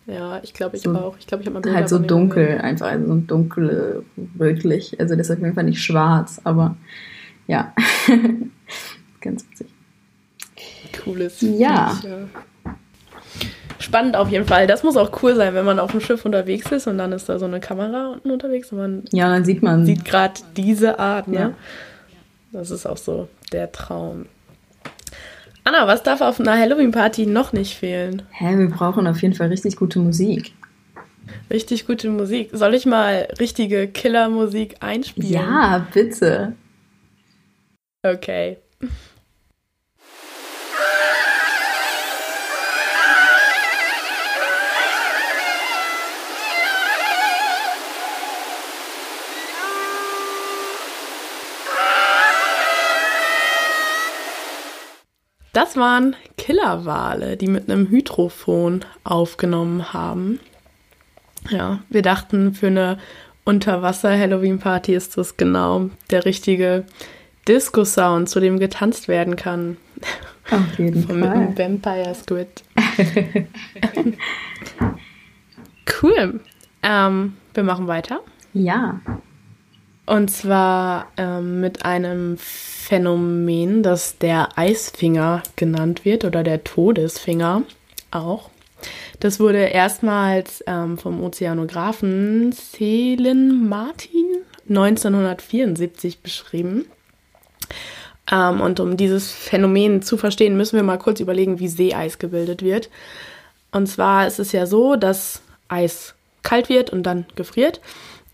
Ja, 0.06 0.40
ich 0.42 0.54
glaube 0.54 0.76
ich 0.76 0.82
so, 0.82 0.94
auch. 0.94 1.16
Ich 1.18 1.26
glaube, 1.26 1.42
ich 1.42 1.48
habe 1.48 1.60
mal 1.60 1.74
Halt 1.74 1.88
so 1.88 1.98
dunkel, 1.98 2.46
gesehen. 2.46 2.60
einfach, 2.60 2.86
also 2.86 3.06
so 3.06 3.14
dunkel 3.20 4.04
rötlich. 4.38 4.98
Also 5.00 5.16
das 5.16 5.28
ist 5.28 5.36
auf 5.36 5.42
jeden 5.42 5.54
Fall 5.54 5.64
nicht 5.64 5.82
schwarz, 5.82 6.40
aber 6.44 6.76
ja. 7.46 7.74
Ganz 9.20 9.44
witzig. 9.50 9.68
Cooles. 11.04 11.40
Ja. 11.40 11.98
Ja 12.02 12.28
spannend 13.78 14.16
auf 14.16 14.28
jeden 14.28 14.46
Fall. 14.46 14.66
Das 14.66 14.82
muss 14.82 14.96
auch 14.96 15.22
cool 15.22 15.34
sein, 15.34 15.54
wenn 15.54 15.64
man 15.64 15.78
auf 15.78 15.92
dem 15.92 16.00
Schiff 16.00 16.24
unterwegs 16.24 16.70
ist 16.72 16.86
und 16.86 16.98
dann 16.98 17.12
ist 17.12 17.28
da 17.28 17.38
so 17.38 17.46
eine 17.46 17.60
Kamera 17.60 18.12
unten 18.12 18.30
unterwegs 18.30 18.72
und 18.72 18.78
man 18.78 19.04
ja, 19.12 19.28
dann 19.28 19.44
sieht 19.44 19.62
man 19.62 19.86
sieht 19.86 20.04
gerade 20.04 20.40
diese 20.56 20.98
Art. 20.98 21.28
Ne? 21.28 21.38
Ja. 21.38 21.54
Das 22.52 22.70
ist 22.70 22.86
auch 22.86 22.96
so 22.96 23.28
der 23.52 23.72
Traum. 23.72 24.26
Anna, 25.64 25.86
was 25.86 26.02
darf 26.02 26.22
auf 26.22 26.40
einer 26.40 26.58
Halloween-Party 26.58 27.26
noch 27.26 27.52
nicht 27.52 27.76
fehlen? 27.76 28.22
Hä, 28.30 28.56
wir 28.56 28.70
brauchen 28.70 29.06
auf 29.06 29.20
jeden 29.20 29.34
Fall 29.34 29.48
richtig 29.48 29.76
gute 29.76 29.98
Musik. 29.98 30.52
Richtig 31.50 31.86
gute 31.86 32.08
Musik. 32.08 32.50
Soll 32.52 32.74
ich 32.74 32.86
mal 32.86 33.28
richtige 33.38 33.86
Killer-Musik 33.86 34.76
einspielen? 34.80 35.30
Ja, 35.30 35.86
bitte. 35.92 36.54
Okay. 38.02 38.56
Das 55.58 55.76
waren 55.76 56.14
Killerwale, 56.36 57.36
die 57.36 57.48
mit 57.48 57.68
einem 57.68 57.88
Hydrophon 57.88 58.84
aufgenommen 59.02 59.92
haben. 59.92 60.38
Ja, 61.50 61.80
wir 61.88 62.02
dachten, 62.02 62.54
für 62.54 62.68
eine 62.68 62.98
Unterwasser-Halloween-Party 63.42 64.94
ist 64.94 65.18
das 65.18 65.36
genau 65.36 65.90
der 66.10 66.24
richtige 66.26 66.84
Disco-Sound, 67.48 68.28
zu 68.28 68.38
dem 68.38 68.60
getanzt 68.60 69.08
werden 69.08 69.34
kann. 69.34 69.78
Auf 70.48 70.78
jeden 70.78 71.04
Fall. 71.04 71.16
Mit 71.16 71.28
einem 71.28 71.58
Vampire 71.58 72.14
Squid. 72.14 72.62
cool. 76.02 76.38
Ähm, 76.84 77.36
wir 77.54 77.64
machen 77.64 77.88
weiter. 77.88 78.20
Ja. 78.52 79.00
Und 80.08 80.30
zwar 80.30 81.08
ähm, 81.18 81.60
mit 81.60 81.84
einem 81.84 82.38
Phänomen, 82.38 83.82
das 83.82 84.16
der 84.16 84.56
Eisfinger 84.56 85.42
genannt 85.56 86.06
wird 86.06 86.24
oder 86.24 86.42
der 86.42 86.64
Todesfinger 86.64 87.62
auch. 88.10 88.48
Das 89.20 89.38
wurde 89.38 89.58
erstmals 89.58 90.64
ähm, 90.66 90.96
vom 90.96 91.22
Ozeanographen 91.22 92.52
Selin 92.52 93.68
Martin 93.68 94.24
1974 94.70 96.20
beschrieben. 96.20 96.86
Ähm, 98.32 98.62
und 98.62 98.80
um 98.80 98.96
dieses 98.96 99.30
Phänomen 99.30 100.00
zu 100.00 100.16
verstehen, 100.16 100.56
müssen 100.56 100.76
wir 100.76 100.82
mal 100.84 100.96
kurz 100.96 101.20
überlegen, 101.20 101.58
wie 101.58 101.68
Seeeis 101.68 102.18
gebildet 102.18 102.62
wird. 102.62 102.88
Und 103.72 103.88
zwar 103.88 104.26
ist 104.26 104.38
es 104.38 104.52
ja 104.52 104.64
so, 104.64 104.96
dass 104.96 105.42
Eis 105.68 106.14
kalt 106.42 106.70
wird 106.70 106.88
und 106.88 107.02
dann 107.02 107.26
gefriert. 107.36 107.82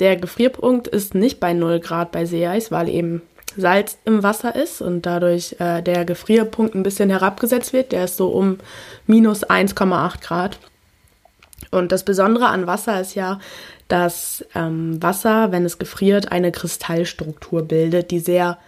Der 0.01 0.17
Gefrierpunkt 0.17 0.89
ist 0.89 1.15
nicht 1.15 1.41
bei 1.41 1.53
0 1.53 1.81
Grad 1.81 2.13
bei 2.13 2.25
Seeeis, 2.25 2.71
weil 2.71 2.89
eben 2.89 3.23
Salz 3.57 3.99
im 4.05 4.23
Wasser 4.23 4.55
ist 4.57 4.81
und 4.81 5.07
dadurch 5.07 5.57
äh, 5.61 5.81
der 5.83 6.05
Gefrierpunkt 6.05 6.75
ein 6.75 6.83
bisschen 6.83 7.11
herabgesetzt 7.11 7.73
wird. 7.73 7.93
Der 7.93 8.05
ist 8.05 8.17
so 8.17 8.29
um 8.29 8.59
minus 9.07 9.45
1,8 9.45 10.21
Grad. 10.21 10.59
Und 11.71 11.93
das 11.93 12.05
Besondere 12.05 12.49
an 12.49 12.67
Wasser 12.67 13.01
ist 13.01 13.15
ja, 13.15 13.39
dass 13.89 14.45
ähm, 14.55 15.03
Wasser, 15.03 15.53
wenn 15.53 15.65
es 15.65 15.79
gefriert, 15.79 16.33
eine 16.33 16.53
Kristallstruktur 16.53 17.63
bildet, 17.63 18.11
die 18.11 18.19
sehr 18.19 18.59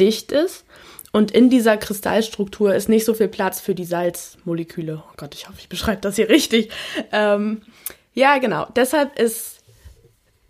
dicht 0.00 0.32
ist. 0.32 0.64
Und 1.12 1.30
in 1.30 1.50
dieser 1.50 1.76
Kristallstruktur 1.76 2.74
ist 2.74 2.88
nicht 2.88 3.04
so 3.04 3.14
viel 3.14 3.28
Platz 3.28 3.60
für 3.60 3.74
die 3.74 3.84
Salzmoleküle. 3.84 5.02
Oh 5.06 5.12
Gott, 5.16 5.34
ich 5.34 5.46
hoffe, 5.46 5.58
ich 5.58 5.68
beschreibe 5.68 6.00
das 6.00 6.16
hier 6.16 6.28
richtig. 6.28 6.70
Ähm, 7.12 7.62
ja, 8.14 8.38
genau. 8.38 8.66
Deshalb 8.74 9.18
ist 9.18 9.61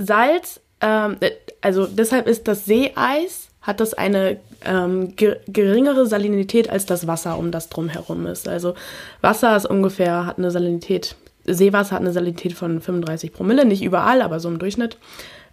Salz, 0.04 0.60
ähm, 0.80 1.16
also 1.60 1.86
deshalb 1.86 2.26
ist 2.26 2.48
das 2.48 2.64
Seeeis, 2.64 3.48
hat 3.62 3.80
das 3.80 3.94
eine 3.94 4.38
ähm, 4.64 5.14
geringere 5.16 6.06
Salinität 6.06 6.68
als 6.68 6.84
das 6.86 7.06
Wasser, 7.06 7.38
um 7.38 7.52
das 7.52 7.68
drumherum 7.68 8.26
ist. 8.26 8.48
Also 8.48 8.74
Wasser 9.20 9.56
ist 9.56 9.66
ungefähr, 9.66 10.26
hat 10.26 10.38
eine 10.38 10.50
Salinität, 10.50 11.14
Seewasser 11.44 11.92
hat 11.92 12.00
eine 12.00 12.12
Salinität 12.12 12.54
von 12.54 12.80
35 12.80 13.32
Promille, 13.32 13.64
nicht 13.64 13.82
überall, 13.82 14.22
aber 14.22 14.40
so 14.40 14.48
im 14.48 14.58
Durchschnitt. 14.58 14.98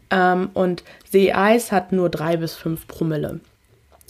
Ähm, 0.09 0.49
und 0.53 0.83
Seeeis 1.09 1.71
hat 1.71 1.91
nur 1.91 2.09
3 2.09 2.37
bis 2.37 2.55
5 2.55 2.87
Promille. 2.87 3.39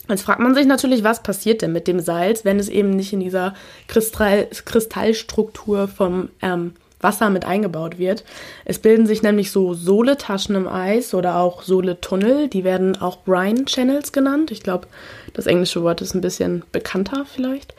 Jetzt 0.08 0.22
fragt 0.22 0.40
man 0.40 0.54
sich 0.54 0.66
natürlich, 0.66 1.04
was 1.04 1.22
passiert 1.22 1.62
denn 1.62 1.72
mit 1.72 1.86
dem 1.86 2.00
Salz, 2.00 2.44
wenn 2.44 2.58
es 2.58 2.68
eben 2.68 2.90
nicht 2.90 3.12
in 3.12 3.20
dieser 3.20 3.54
Kristall, 3.86 4.48
Kristallstruktur 4.64 5.88
vom 5.88 6.30
ähm, 6.42 6.72
Wasser 7.00 7.30
mit 7.30 7.44
eingebaut 7.44 7.98
wird. 7.98 8.24
Es 8.64 8.78
bilden 8.78 9.06
sich 9.06 9.22
nämlich 9.22 9.50
so 9.50 9.74
Sohletaschen 9.74 10.54
im 10.54 10.68
Eis 10.68 11.14
oder 11.14 11.36
auch 11.36 11.62
Sohletunnel. 11.62 12.48
Die 12.48 12.64
werden 12.64 13.00
auch 13.00 13.18
Brine 13.24 13.64
Channels 13.64 14.12
genannt. 14.12 14.50
Ich 14.50 14.62
glaube, 14.62 14.86
das 15.32 15.46
englische 15.46 15.82
Wort 15.82 16.02
ist 16.02 16.14
ein 16.14 16.20
bisschen 16.20 16.62
bekannter 16.72 17.24
vielleicht. 17.24 17.74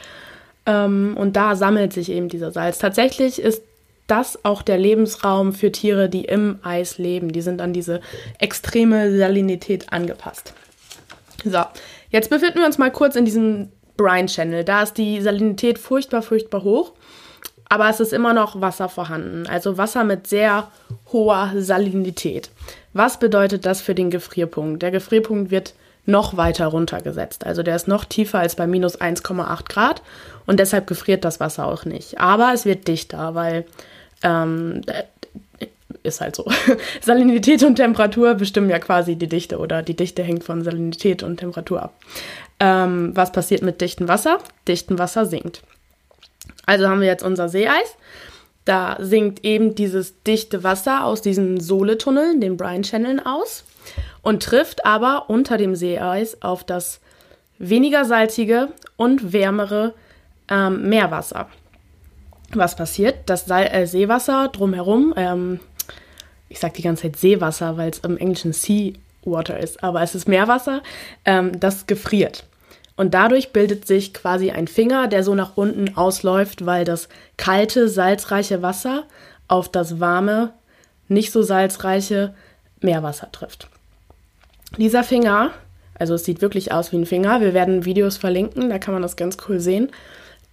Ähm, 0.66 1.16
und 1.18 1.36
da 1.36 1.56
sammelt 1.56 1.94
sich 1.94 2.10
eben 2.12 2.30
dieser 2.30 2.51
Salz. 2.51 2.80
Tatsächlich 2.80 3.40
ist 3.40 3.63
das 4.08 4.44
auch 4.44 4.62
der 4.62 4.78
Lebensraum 4.78 5.54
für 5.54 5.72
Tiere, 5.72 6.10
die 6.10 6.25
im 6.25 6.60
Eis 6.63 6.98
leben. 6.98 7.32
Die 7.32 7.42
sind 7.42 7.62
an 7.62 7.74
diese 7.74 8.01
extreme 8.40 9.16
Salinität 9.18 9.94
angepasst. 9.94 10.54
So, 11.46 11.62
jetzt 12.10 12.30
befinden 12.30 12.60
wir 12.60 12.66
uns 12.66 12.78
mal 12.78 12.92
kurz 12.92 13.16
in 13.16 13.25
diesem 13.25 13.70
Brine 13.98 14.28
Channel. 14.28 14.63
Da 14.63 14.84
ist 14.84 14.98
die 14.98 15.22
Salinität 15.22 15.80
furchtbar, 15.80 16.22
furchtbar 16.22 16.63
hoch. 16.63 16.92
Aber 17.72 17.88
es 17.88 18.01
ist 18.01 18.12
immer 18.12 18.34
noch 18.34 18.60
Wasser 18.60 18.90
vorhanden. 18.90 19.48
Also 19.48 19.78
Wasser 19.78 20.04
mit 20.04 20.28
sehr 20.28 20.68
hoher 21.13 21.54
Salinität. 21.56 22.50
Was 22.92 23.18
bedeutet 23.18 23.66
das 23.66 23.80
für 23.80 23.96
den 23.96 24.12
Gefrierpunkt? 24.12 24.82
Der 24.82 24.92
Gefrierpunkt 24.92 25.51
wird 25.51 25.74
noch 26.06 26.36
weiter 26.36 26.66
runtergesetzt. 26.66 27.46
Also 27.46 27.63
der 27.63 27.78
ist 27.78 27.88
noch 27.88 28.04
tiefer 28.04 28.40
als 28.40 28.58
bei 28.58 28.68
minus 28.68 29.00
1,8 29.00 29.70
Grad 29.70 30.01
und 30.46 30.60
deshalb 30.60 30.86
gefriert 30.86 31.24
das 31.24 31.40
Wasser 31.40 31.66
auch 31.66 31.86
nicht. 31.86 32.20
Aber 32.20 32.51
es 32.54 32.66
wird 32.66 32.90
dichter, 32.90 33.36
weil 33.36 33.63
ähm, 34.22 34.82
ist 36.04 36.20
halt 36.20 36.36
so. 36.36 36.51
Salinität 37.01 37.63
und 37.63 37.75
Temperatur 37.78 38.34
bestimmen 38.34 38.70
ja 38.70 38.80
quasi 38.80 39.16
die 39.16 39.30
Dichte 39.30 39.60
oder 39.60 39.82
die 39.82 39.96
Dichte 39.96 40.24
hängt 40.24 40.44
von 40.44 40.62
Salinität 40.62 41.24
und 41.24 41.38
Temperatur 41.38 41.84
ab. 41.84 41.94
Ähm, 42.60 43.12
was 43.16 43.32
passiert 43.32 43.62
mit 43.62 43.80
dichtem 43.80 44.10
Wasser? 44.10 44.40
Dichtem 44.68 45.00
Wasser 45.00 45.25
sinkt. 45.25 45.63
Also 46.65 46.88
haben 46.88 47.01
wir 47.01 47.08
jetzt 47.08 47.24
unser 47.24 47.50
Seeeis. 47.50 47.96
Da 48.65 48.98
sinkt 49.00 49.44
eben 49.44 49.74
dieses 49.75 50.22
dichte 50.24 50.63
Wasser 50.63 51.06
aus 51.06 51.22
diesen 51.22 51.60
Soletunneln, 51.60 52.41
den 52.41 52.58
Brine 52.58 52.84
Channeln 52.84 53.20
aus 53.20 53.63
und 54.22 54.44
trifft 54.44 54.86
aber 54.86 55.30
unter 55.30 55.58
dem 55.58 55.75
Seeeis 55.75 56.41
auf 56.41 56.63
das 56.63 57.00
weniger 57.58 58.06
salzige 58.06 58.70
und 58.98 59.34
wärmere 59.34 59.94
ähm, 60.48 60.89
Meerwasser. 60.89 61.50
Was 62.53 62.75
passiert? 62.75 63.15
Das 63.27 63.50
äh, 63.50 63.86
Seewasser 63.86 64.50
drumherum, 64.50 65.13
ähm, 65.15 65.60
ich 66.50 66.60
sage 66.60 66.74
die 66.77 66.82
ganze 66.82 67.03
Zeit 67.03 67.18
Seewasser, 67.18 67.77
weil 67.77 67.89
es 67.89 68.00
im 68.00 68.18
Englischen 68.18 68.53
Sea 68.53 68.94
Water 69.24 69.60
ist, 69.60 69.84
aber 69.84 70.01
es 70.01 70.15
ist 70.15 70.27
Meerwasser, 70.27 70.82
ähm, 71.25 71.60
das 71.60 71.88
gefriert. 71.88 72.46
Und 72.95 73.13
dadurch 73.13 73.51
bildet 73.51 73.88
sich 73.88 74.13
quasi 74.13 74.51
ein 74.51 74.67
Finger, 74.67 75.07
der 75.07 75.24
so 75.24 75.33
nach 75.33 75.57
unten 75.57 75.95
ausläuft, 75.95 76.65
weil 76.65 76.86
das 76.86 77.10
kalte, 77.38 77.89
salzreiche 77.89 78.62
Wasser 78.62 79.03
auf 79.48 79.69
das 79.69 80.00
warme, 80.00 80.53
nicht 81.07 81.31
so 81.31 81.41
salzreiche 81.41 82.33
Meerwasser 82.79 83.31
trifft. 83.31 83.69
Dieser 84.77 85.03
Finger, 85.03 85.51
also 85.98 86.15
es 86.15 86.24
sieht 86.24 86.41
wirklich 86.41 86.71
aus 86.71 86.91
wie 86.91 86.98
ein 86.98 87.05
Finger, 87.05 87.41
wir 87.41 87.53
werden 87.53 87.86
Videos 87.86 88.17
verlinken, 88.17 88.69
da 88.69 88.79
kann 88.79 88.93
man 88.93 89.03
das 89.03 89.15
ganz 89.15 89.38
cool 89.48 89.60
sehen, 89.60 89.89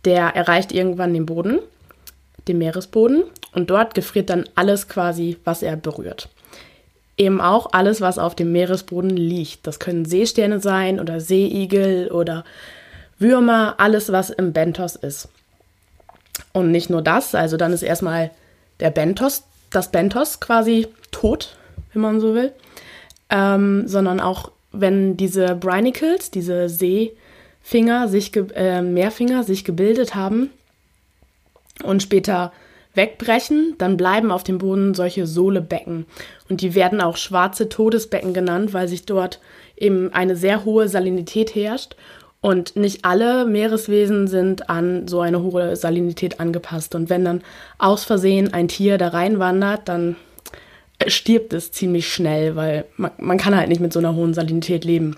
der 0.04 0.34
erreicht 0.34 0.72
irgendwann 0.72 1.14
den 1.14 1.26
Boden, 1.26 1.60
den 2.48 2.58
Meeresboden 2.58 3.24
und 3.52 3.70
dort 3.70 3.94
gefriert 3.94 4.30
dann 4.30 4.48
alles 4.54 4.88
quasi, 4.88 5.36
was 5.44 5.62
er 5.62 5.76
berührt. 5.76 6.28
Eben 7.18 7.40
auch 7.40 7.68
alles, 7.72 8.00
was 8.00 8.18
auf 8.18 8.34
dem 8.34 8.52
Meeresboden 8.52 9.10
liegt. 9.10 9.66
Das 9.66 9.78
können 9.78 10.04
Seesterne 10.04 10.60
sein 10.60 11.00
oder 11.00 11.20
Seeigel 11.20 12.10
oder 12.10 12.44
Würmer, 13.18 13.74
alles, 13.78 14.12
was 14.12 14.30
im 14.30 14.52
Bentos 14.52 14.96
ist. 14.96 15.28
Und 16.52 16.70
nicht 16.70 16.88
nur 16.88 17.02
das, 17.02 17.34
also 17.34 17.56
dann 17.56 17.72
ist 17.72 17.82
erstmal 17.82 18.30
der 18.80 18.90
Bentos, 18.90 19.42
das 19.70 19.90
Bentos 19.90 20.38
quasi 20.38 20.86
tot, 21.10 21.56
wenn 21.92 22.02
man 22.02 22.20
so 22.20 22.34
will 22.34 22.52
ähm, 23.30 23.86
sondern 23.86 24.20
auch 24.20 24.50
wenn 24.72 25.16
diese 25.16 25.54
Brinicles, 25.54 26.30
diese 26.30 26.68
Seefinger, 26.68 28.08
sich 28.08 28.34
äh, 28.54 28.82
Meerfinger 28.82 29.44
sich 29.44 29.64
gebildet 29.64 30.14
haben 30.14 30.50
und 31.82 32.02
später 32.02 32.52
wegbrechen, 32.98 33.76
dann 33.78 33.96
bleiben 33.96 34.30
auf 34.30 34.44
dem 34.44 34.58
Boden 34.58 34.92
solche 34.92 35.26
Sohlebecken. 35.26 36.04
Und 36.50 36.60
die 36.60 36.74
werden 36.74 37.00
auch 37.00 37.16
schwarze 37.16 37.70
Todesbecken 37.70 38.34
genannt, 38.34 38.74
weil 38.74 38.88
sich 38.88 39.06
dort 39.06 39.40
eben 39.78 40.12
eine 40.12 40.36
sehr 40.36 40.66
hohe 40.66 40.88
Salinität 40.88 41.54
herrscht. 41.54 41.96
Und 42.42 42.76
nicht 42.76 43.04
alle 43.04 43.46
Meereswesen 43.46 44.28
sind 44.28 44.68
an 44.68 45.08
so 45.08 45.20
eine 45.20 45.42
hohe 45.42 45.74
Salinität 45.74 46.38
angepasst. 46.38 46.94
Und 46.94 47.08
wenn 47.08 47.24
dann 47.24 47.42
aus 47.78 48.04
Versehen 48.04 48.52
ein 48.52 48.68
Tier 48.68 48.98
da 48.98 49.08
reinwandert, 49.08 49.88
dann 49.88 50.16
stirbt 51.06 51.52
es 51.52 51.72
ziemlich 51.72 52.12
schnell, 52.12 52.56
weil 52.56 52.84
man, 52.96 53.12
man 53.18 53.38
kann 53.38 53.56
halt 53.56 53.68
nicht 53.68 53.80
mit 53.80 53.92
so 53.92 53.98
einer 53.98 54.14
hohen 54.14 54.34
Salinität 54.34 54.84
leben. 54.84 55.16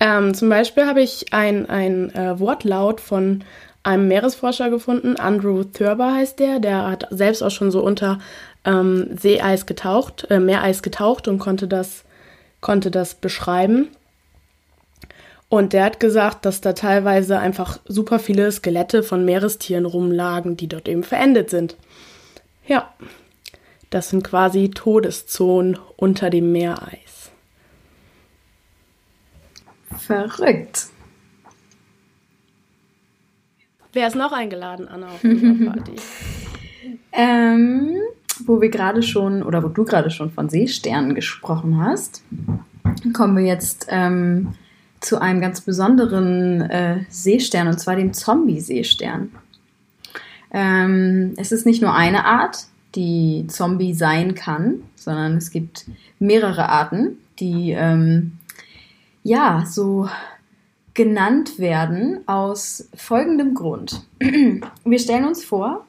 Ähm, 0.00 0.32
zum 0.32 0.48
Beispiel 0.48 0.86
habe 0.86 1.02
ich 1.02 1.32
ein, 1.32 1.68
ein 1.68 2.14
äh, 2.14 2.40
Wortlaut 2.40 3.00
von 3.00 3.44
einem 3.82 4.08
Meeresforscher 4.08 4.70
gefunden, 4.70 5.16
Andrew 5.16 5.64
Thurber 5.64 6.14
heißt 6.14 6.38
der, 6.38 6.60
der 6.60 6.86
hat 6.90 7.06
selbst 7.10 7.42
auch 7.42 7.50
schon 7.50 7.70
so 7.70 7.82
unter 7.82 8.18
ähm, 8.64 9.16
Seeeis 9.18 9.66
getaucht, 9.66 10.26
äh, 10.30 10.38
Meereis 10.38 10.82
getaucht 10.82 11.28
und 11.28 11.38
konnte 11.38 11.66
das, 11.66 12.04
konnte 12.60 12.90
das 12.90 13.14
beschreiben. 13.14 13.88
Und 15.48 15.72
der 15.72 15.84
hat 15.84 15.98
gesagt, 15.98 16.44
dass 16.44 16.60
da 16.60 16.74
teilweise 16.74 17.38
einfach 17.38 17.80
super 17.86 18.20
viele 18.20 18.52
Skelette 18.52 19.02
von 19.02 19.24
Meerestieren 19.24 19.84
rumlagen, 19.84 20.56
die 20.56 20.68
dort 20.68 20.88
eben 20.88 21.02
verendet 21.02 21.50
sind. 21.50 21.76
Ja, 22.66 22.94
das 23.88 24.10
sind 24.10 24.22
quasi 24.22 24.70
Todeszonen 24.70 25.76
unter 25.96 26.30
dem 26.30 26.52
Meereis. 26.52 27.32
Verrückt. 29.98 30.89
Wer 33.92 34.06
ist 34.06 34.16
noch 34.16 34.32
eingeladen, 34.32 34.88
Anna, 34.88 35.06
auf 35.06 35.24
unserer 35.24 35.72
Party? 35.72 35.92
ähm, 37.12 37.96
wo 38.44 38.60
wir 38.60 38.70
gerade 38.70 39.02
schon, 39.02 39.42
oder 39.42 39.62
wo 39.62 39.68
du 39.68 39.84
gerade 39.84 40.10
schon 40.10 40.30
von 40.30 40.48
Seesternen 40.48 41.14
gesprochen 41.14 41.82
hast, 41.82 42.22
kommen 43.12 43.36
wir 43.36 43.44
jetzt 43.44 43.86
ähm, 43.90 44.54
zu 45.00 45.20
einem 45.20 45.40
ganz 45.40 45.60
besonderen 45.62 46.62
äh, 46.62 47.04
Seestern, 47.08 47.68
und 47.68 47.78
zwar 47.78 47.96
dem 47.96 48.12
Zombie-Seestern. 48.12 49.30
Ähm, 50.52 51.34
es 51.36 51.52
ist 51.52 51.66
nicht 51.66 51.82
nur 51.82 51.94
eine 51.94 52.24
Art, 52.24 52.66
die 52.94 53.46
Zombie 53.48 53.94
sein 53.94 54.34
kann, 54.34 54.82
sondern 54.96 55.36
es 55.36 55.50
gibt 55.50 55.86
mehrere 56.18 56.68
Arten, 56.68 57.18
die 57.38 57.70
ähm, 57.70 58.32
ja 59.22 59.64
so 59.66 60.08
genannt 60.94 61.58
werden 61.58 62.26
aus 62.26 62.88
folgendem 62.94 63.54
Grund. 63.54 64.04
Wir 64.84 64.98
stellen 64.98 65.24
uns 65.24 65.44
vor, 65.44 65.86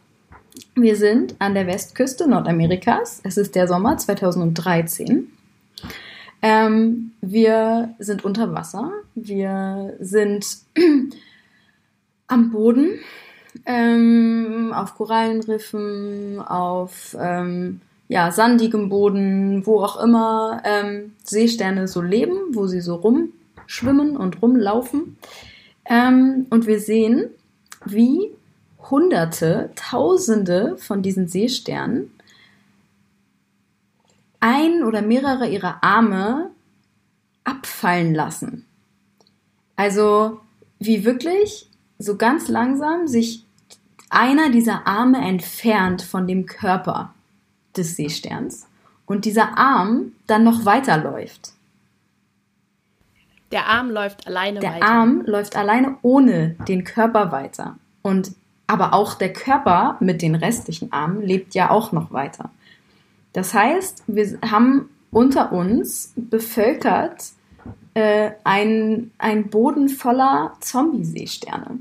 wir 0.75 0.95
sind 0.95 1.35
an 1.39 1.53
der 1.53 1.67
Westküste 1.67 2.29
Nordamerikas. 2.29 3.21
Es 3.23 3.37
ist 3.37 3.55
der 3.55 3.67
Sommer 3.67 3.97
2013. 3.97 5.31
Ähm, 6.41 7.11
wir 7.21 7.93
sind 7.99 8.25
unter 8.25 8.53
Wasser. 8.53 8.91
Wir 9.15 9.95
sind 9.99 10.45
am 12.27 12.51
Boden 12.51 12.99
ähm, 13.65 14.71
auf 14.73 14.95
Korallenriffen, 14.95 16.39
auf 16.39 17.15
ähm, 17.19 17.81
ja, 18.07 18.31
sandigem 18.31 18.89
Boden, 18.89 19.65
wo 19.65 19.81
auch 19.81 20.01
immer 20.01 20.61
ähm, 20.65 21.13
Seesterne 21.23 21.87
so 21.87 22.01
leben, 22.01 22.37
wo 22.53 22.67
sie 22.67 22.81
so 22.81 22.97
rumschwimmen 23.71 24.17
und 24.17 24.41
rumlaufen. 24.41 25.17
Ähm, 25.85 26.45
und 26.49 26.67
wir 26.67 26.79
sehen, 26.79 27.29
wie 27.85 28.31
Hunderte, 28.89 29.71
Tausende 29.75 30.75
von 30.77 31.01
diesen 31.01 31.27
Seesternen 31.27 32.11
ein 34.39 34.83
oder 34.83 35.01
mehrere 35.01 35.47
ihrer 35.47 35.83
Arme 35.83 36.51
abfallen 37.43 38.13
lassen. 38.13 38.65
Also 39.75 40.39
wie 40.79 41.05
wirklich 41.05 41.69
so 41.99 42.17
ganz 42.17 42.47
langsam 42.47 43.07
sich 43.07 43.45
einer 44.09 44.49
dieser 44.49 44.87
Arme 44.87 45.19
entfernt 45.19 46.01
von 46.01 46.27
dem 46.27 46.45
Körper 46.45 47.13
des 47.77 47.95
Seesterns 47.95 48.67
und 49.05 49.25
dieser 49.25 49.57
Arm 49.57 50.13
dann 50.27 50.43
noch 50.43 50.65
weiterläuft. 50.65 51.53
Der 53.51 53.67
Arm 53.67 53.89
läuft 53.89 54.27
alleine 54.27 54.59
der 54.59 54.71
weiter. 54.71 54.79
Der 54.79 54.89
Arm 54.89 55.23
läuft 55.25 55.55
alleine 55.55 55.97
ohne 56.01 56.55
den 56.67 56.83
Körper 56.83 57.31
weiter. 57.31 57.77
Und 58.01 58.31
aber 58.67 58.93
auch 58.93 59.15
der 59.15 59.33
Körper 59.33 59.97
mit 59.99 60.21
den 60.21 60.33
restlichen 60.35 60.93
Armen 60.93 61.21
lebt 61.21 61.53
ja 61.55 61.69
auch 61.69 61.91
noch 61.91 62.13
weiter. 62.13 62.51
Das 63.33 63.53
heißt, 63.53 64.03
wir 64.07 64.39
haben 64.49 64.89
unter 65.11 65.51
uns 65.51 66.13
bevölkert 66.15 67.31
äh, 67.93 68.31
ein, 68.45 69.11
ein 69.17 69.49
Boden 69.49 69.89
voller 69.89 70.53
Zombie-Seesterne. 70.61 71.79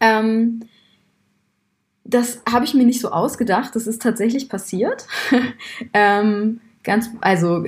Ähm, 0.00 0.60
das 2.02 2.42
habe 2.50 2.64
ich 2.64 2.74
mir 2.74 2.84
nicht 2.84 3.00
so 3.00 3.10
ausgedacht, 3.10 3.74
das 3.74 3.86
ist 3.86 4.02
tatsächlich 4.02 4.48
passiert. 4.48 5.06
ähm, 5.92 6.60
ganz, 6.86 7.10
also 7.20 7.64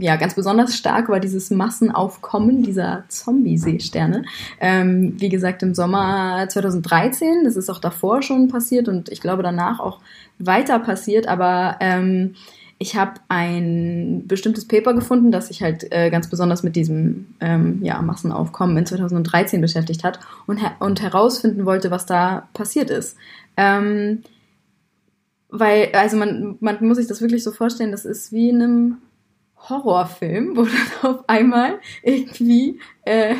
ja, 0.00 0.16
ganz 0.16 0.34
besonders 0.34 0.76
stark 0.76 1.08
war 1.08 1.20
dieses 1.20 1.50
Massenaufkommen 1.50 2.62
dieser 2.62 3.04
Zombie-Seesterne. 3.08 4.24
Ähm, 4.60 5.14
wie 5.18 5.28
gesagt, 5.28 5.62
im 5.62 5.74
Sommer 5.74 6.48
2013, 6.48 7.44
das 7.44 7.56
ist 7.56 7.70
auch 7.70 7.78
davor 7.78 8.22
schon 8.22 8.48
passiert 8.48 8.88
und 8.88 9.10
ich 9.10 9.20
glaube 9.20 9.44
danach 9.44 9.78
auch 9.78 10.00
weiter 10.38 10.80
passiert, 10.80 11.28
aber 11.28 11.76
ähm, 11.80 12.34
ich 12.78 12.96
habe 12.96 13.12
ein 13.28 14.24
bestimmtes 14.26 14.66
Paper 14.66 14.92
gefunden, 14.94 15.30
das 15.30 15.48
sich 15.48 15.62
halt 15.62 15.90
äh, 15.92 16.10
ganz 16.10 16.28
besonders 16.28 16.62
mit 16.62 16.76
diesem 16.76 17.26
ähm, 17.40 17.80
ja, 17.82 18.00
Massenaufkommen 18.02 18.76
in 18.76 18.86
2013 18.86 19.60
beschäftigt 19.60 20.02
hat 20.02 20.18
und, 20.46 20.58
her 20.58 20.72
und 20.80 21.00
herausfinden 21.00 21.64
wollte, 21.64 21.90
was 21.90 22.04
da 22.04 22.48
passiert 22.52 22.90
ist. 22.90 23.16
Ähm, 23.56 24.22
weil, 25.58 25.90
also 25.92 26.16
man, 26.16 26.56
man 26.60 26.84
muss 26.86 26.98
sich 26.98 27.06
das 27.06 27.20
wirklich 27.20 27.42
so 27.44 27.52
vorstellen, 27.52 27.90
das 27.90 28.04
ist 28.04 28.32
wie 28.32 28.50
in 28.50 28.62
einem 28.62 28.96
Horrorfilm, 29.68 30.56
wo 30.56 30.62
dann 31.02 31.10
auf 31.10 31.28
einmal 31.28 31.78
irgendwie 32.02 32.80
äh, 33.04 33.34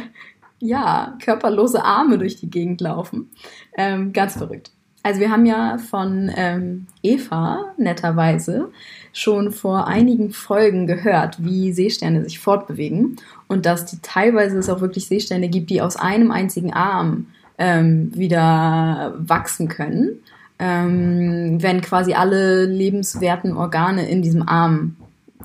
ja 0.59 1.17
körperlose 1.23 1.85
Arme 1.85 2.19
durch 2.19 2.37
die 2.37 2.51
Gegend 2.51 2.81
laufen. 2.81 3.31
Ähm, 3.77 4.13
ganz 4.13 4.37
verrückt. 4.37 4.71
Also 5.03 5.21
wir 5.21 5.31
haben 5.31 5.47
ja 5.47 5.79
von 5.79 6.33
ähm, 6.35 6.87
Eva 7.01 7.75
netterweise 7.77 8.73
schon 9.13 9.53
vor 9.53 9.87
einigen 9.87 10.33
Folgen 10.33 10.89
gehört, 10.89 11.45
wie 11.45 11.73
Seesterne 11.73 12.25
sich 12.25 12.41
fortbewegen 12.41 13.15
und 13.47 13.67
dass 13.67 13.87
die 13.87 14.01
teilweise 14.03 14.59
es 14.59 14.69
auch 14.69 14.81
wirklich 14.81 15.07
Seesterne 15.07 15.49
gibt, 15.49 15.71
die 15.71 15.81
aus 15.81 15.95
einem 15.95 16.33
einzigen 16.33 16.73
Arm 16.73 17.29
ähm, 17.57 18.11
wieder 18.17 19.15
wachsen 19.17 19.69
können, 19.69 20.19
ähm, 20.59 21.63
wenn 21.63 21.81
quasi 21.81 22.15
alle 22.15 22.65
lebenswerten 22.65 23.57
Organe 23.57 24.09
in 24.09 24.23
diesem 24.23 24.49
Arm 24.49 24.97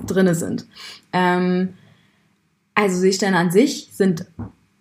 drinne 0.06 0.34
sind. 0.34 0.66
Ähm, 1.12 1.70
also 2.74 2.98
Seesterne 2.98 3.36
an 3.36 3.50
sich 3.50 3.90
sind 3.92 4.24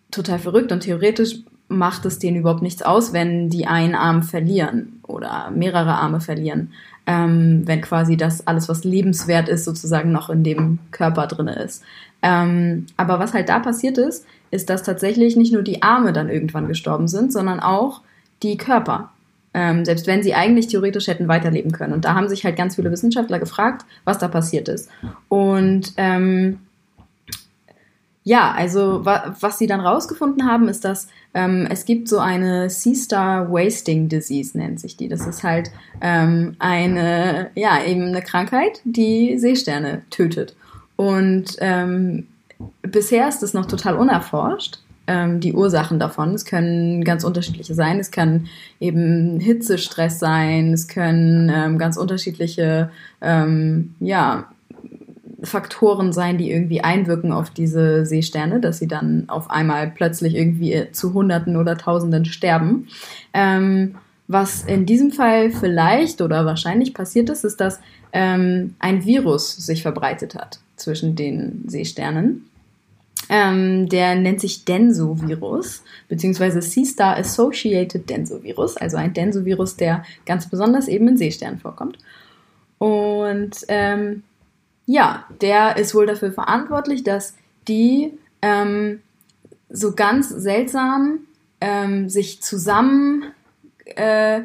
total 0.09 0.39
verrückt 0.39 0.71
und 0.71 0.81
theoretisch 0.81 1.39
macht 1.67 2.05
es 2.05 2.19
denen 2.19 2.37
überhaupt 2.37 2.61
nichts 2.61 2.81
aus, 2.81 3.13
wenn 3.13 3.49
die 3.49 3.67
einen 3.67 3.95
Arm 3.95 4.23
verlieren 4.23 4.99
oder 5.03 5.51
mehrere 5.51 5.93
Arme 5.93 6.21
verlieren, 6.21 6.73
ähm, 7.05 7.63
wenn 7.65 7.81
quasi 7.81 8.17
das 8.17 8.45
alles, 8.45 8.69
was 8.69 8.83
lebenswert 8.83 9.49
ist, 9.49 9.65
sozusagen 9.65 10.11
noch 10.11 10.29
in 10.29 10.43
dem 10.43 10.79
Körper 10.91 11.27
drinne 11.27 11.55
ist. 11.55 11.83
Ähm, 12.21 12.85
aber 12.97 13.19
was 13.19 13.33
halt 13.33 13.49
da 13.49 13.59
passiert 13.59 13.97
ist, 13.97 14.25
ist, 14.51 14.69
dass 14.69 14.83
tatsächlich 14.83 15.35
nicht 15.35 15.53
nur 15.53 15.63
die 15.63 15.81
Arme 15.81 16.13
dann 16.13 16.29
irgendwann 16.29 16.67
gestorben 16.67 17.07
sind, 17.07 17.33
sondern 17.33 17.59
auch 17.59 18.01
die 18.43 18.57
Körper. 18.57 19.11
Ähm, 19.53 19.83
selbst 19.83 20.07
wenn 20.07 20.23
sie 20.23 20.33
eigentlich 20.33 20.67
theoretisch 20.67 21.07
hätten 21.07 21.27
weiterleben 21.27 21.71
können. 21.71 21.93
Und 21.93 22.05
da 22.05 22.15
haben 22.15 22.29
sich 22.29 22.45
halt 22.45 22.55
ganz 22.55 22.75
viele 22.75 22.91
Wissenschaftler 22.91 23.39
gefragt, 23.39 23.85
was 24.05 24.17
da 24.17 24.27
passiert 24.29 24.69
ist. 24.69 24.89
Und 25.27 25.93
ähm, 25.97 26.59
ja, 28.23 28.51
also 28.51 29.03
wa 29.03 29.35
was 29.39 29.57
sie 29.57 29.67
dann 29.67 29.79
rausgefunden 29.79 30.47
haben, 30.47 30.67
ist, 30.69 30.85
dass 30.85 31.07
ähm, 31.33 31.67
es 31.69 31.85
gibt 31.85 32.07
so 32.07 32.19
eine 32.19 32.69
Sea-Star 32.69 33.51
Wasting 33.51 34.09
Disease, 34.09 34.57
nennt 34.57 34.79
sich 34.79 34.95
die. 34.95 35.07
Das 35.07 35.25
ist 35.25 35.43
halt 35.43 35.71
ähm, 36.01 36.55
eine, 36.59 37.49
ja, 37.55 37.83
eben 37.83 38.03
eine 38.03 38.21
Krankheit, 38.21 38.81
die 38.83 39.37
Seesterne 39.37 40.03
tötet. 40.09 40.55
Und 40.97 41.57
ähm, 41.59 42.27
bisher 42.83 43.27
ist 43.27 43.41
das 43.41 43.53
noch 43.53 43.65
total 43.65 43.95
unerforscht 43.95 44.79
ähm, 45.11 45.41
die 45.41 45.53
Ursachen 45.53 45.99
davon. 45.99 46.33
Es 46.33 46.45
können 46.45 47.03
ganz 47.03 47.25
unterschiedliche 47.25 47.73
sein. 47.73 47.99
Es 47.99 48.11
kann 48.11 48.47
eben 48.79 49.39
Hitzestress 49.39 50.19
sein. 50.19 50.71
Es 50.71 50.87
können 50.87 51.51
ähm, 51.53 51.77
ganz 51.77 51.97
unterschiedliche, 51.97 52.89
ähm, 53.21 53.95
ja, 53.99 54.47
Faktoren 55.43 56.13
sein, 56.13 56.37
die 56.37 56.51
irgendwie 56.51 56.81
einwirken 56.81 57.31
auf 57.33 57.49
diese 57.49 58.05
Seesterne, 58.05 58.59
dass 58.59 58.77
sie 58.77 58.87
dann 58.87 59.25
auf 59.27 59.49
einmal 59.49 59.89
plötzlich 59.89 60.35
irgendwie 60.35 60.87
zu 60.91 61.15
Hunderten 61.15 61.57
oder 61.57 61.77
Tausenden 61.77 62.25
sterben. 62.25 62.87
Ähm, 63.33 63.95
was 64.27 64.63
in 64.63 64.85
diesem 64.85 65.11
Fall 65.11 65.49
vielleicht 65.49 66.21
oder 66.21 66.45
wahrscheinlich 66.45 66.93
passiert 66.93 67.29
ist, 67.31 67.43
ist, 67.43 67.59
dass 67.59 67.79
ähm, 68.13 68.75
ein 68.79 69.03
Virus 69.03 69.55
sich 69.57 69.81
verbreitet 69.81 70.35
hat 70.35 70.59
zwischen 70.75 71.15
den 71.15 71.63
Seesternen. 71.67 72.45
Ähm, 73.29 73.87
der 73.87 74.15
nennt 74.15 74.41
sich 74.41 74.65
Denso-Virus, 74.65 75.83
beziehungsweise 76.09 76.59
C-Star 76.59 77.17
Associated 77.17 78.09
Denso-Virus, 78.09 78.77
also 78.77 78.97
ein 78.97 79.13
Denso-Virus, 79.13 79.77
der 79.77 80.03
ganz 80.25 80.49
besonders 80.49 80.87
eben 80.87 81.07
in 81.07 81.17
Seesternen 81.17 81.59
vorkommt. 81.59 81.97
Und 82.77 83.57
ähm, 83.67 84.23
ja, 84.85 85.25
der 85.39 85.77
ist 85.77 85.93
wohl 85.93 86.07
dafür 86.07 86.31
verantwortlich, 86.31 87.03
dass 87.03 87.35
die 87.67 88.13
ähm, 88.41 89.01
so 89.69 89.93
ganz 89.93 90.29
seltsam 90.29 91.19
ähm, 91.61 92.09
sich 92.09 92.41
zusammen 92.41 93.31
äh, 93.85 94.41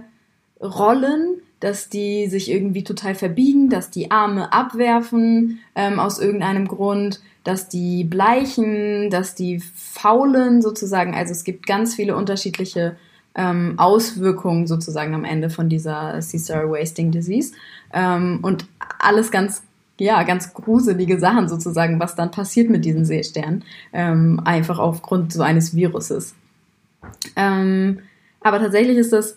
dass 1.60 1.88
die 1.88 2.26
sich 2.28 2.50
irgendwie 2.50 2.84
total 2.84 3.14
verbiegen, 3.14 3.70
dass 3.70 3.90
die 3.90 4.10
Arme 4.10 4.52
abwerfen 4.52 5.60
ähm, 5.74 5.98
aus 5.98 6.18
irgendeinem 6.18 6.68
Grund, 6.68 7.20
dass 7.46 7.68
die 7.68 8.02
bleichen, 8.02 9.08
dass 9.08 9.36
die 9.36 9.60
faulen 9.60 10.62
sozusagen. 10.62 11.14
Also 11.14 11.30
es 11.30 11.44
gibt 11.44 11.64
ganz 11.64 11.94
viele 11.94 12.16
unterschiedliche 12.16 12.96
ähm, 13.36 13.74
Auswirkungen 13.76 14.66
sozusagen 14.66 15.14
am 15.14 15.24
Ende 15.24 15.48
von 15.48 15.68
dieser 15.68 16.14
Caesar 16.14 16.68
Wasting 16.68 17.12
Disease. 17.12 17.52
Ähm, 17.92 18.40
und 18.42 18.66
alles 18.98 19.30
ganz, 19.30 19.62
ja, 20.00 20.24
ganz 20.24 20.54
gruselige 20.54 21.20
Sachen 21.20 21.48
sozusagen, 21.48 22.00
was 22.00 22.16
dann 22.16 22.32
passiert 22.32 22.68
mit 22.68 22.84
diesen 22.84 23.04
Seesternen. 23.04 23.62
Ähm, 23.92 24.40
einfach 24.44 24.80
aufgrund 24.80 25.32
so 25.32 25.42
eines 25.42 25.76
Viruses. 25.76 26.34
Ähm, 27.36 28.00
aber 28.40 28.58
tatsächlich 28.58 28.96
ist 28.96 29.12
das 29.12 29.36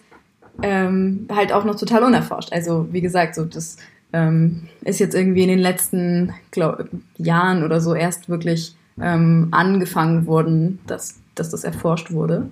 ähm, 0.64 1.28
halt 1.32 1.54
auch 1.54 1.64
noch 1.64 1.76
total 1.76 2.04
unerforscht. 2.04 2.52
Also 2.54 2.88
wie 2.92 3.02
gesagt, 3.02 3.36
so 3.36 3.46
das 3.46 3.78
ähm, 4.14 4.68
ist 4.82 5.00
jetzt 5.00 5.16
irgendwie 5.16 5.44
in 5.44 5.50
den 5.50 5.60
letzten 5.60 6.34
glaub, 6.52 6.88
Jahren 7.18 7.64
oder 7.64 7.80
so 7.80 7.94
erst 7.94 8.30
wirklich 8.30 8.76
ähm, 9.02 9.50
angefangen 9.52 10.26
worden, 10.26 10.80
dass, 10.88 11.20
dass 11.36 11.50
das 11.50 11.64
erforscht 11.64 12.12
wurde. 12.12 12.50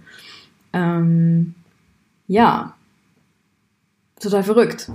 Ähm, 0.73 1.55
ja, 2.27 2.73
total 4.19 4.43
verrückt. 4.43 4.91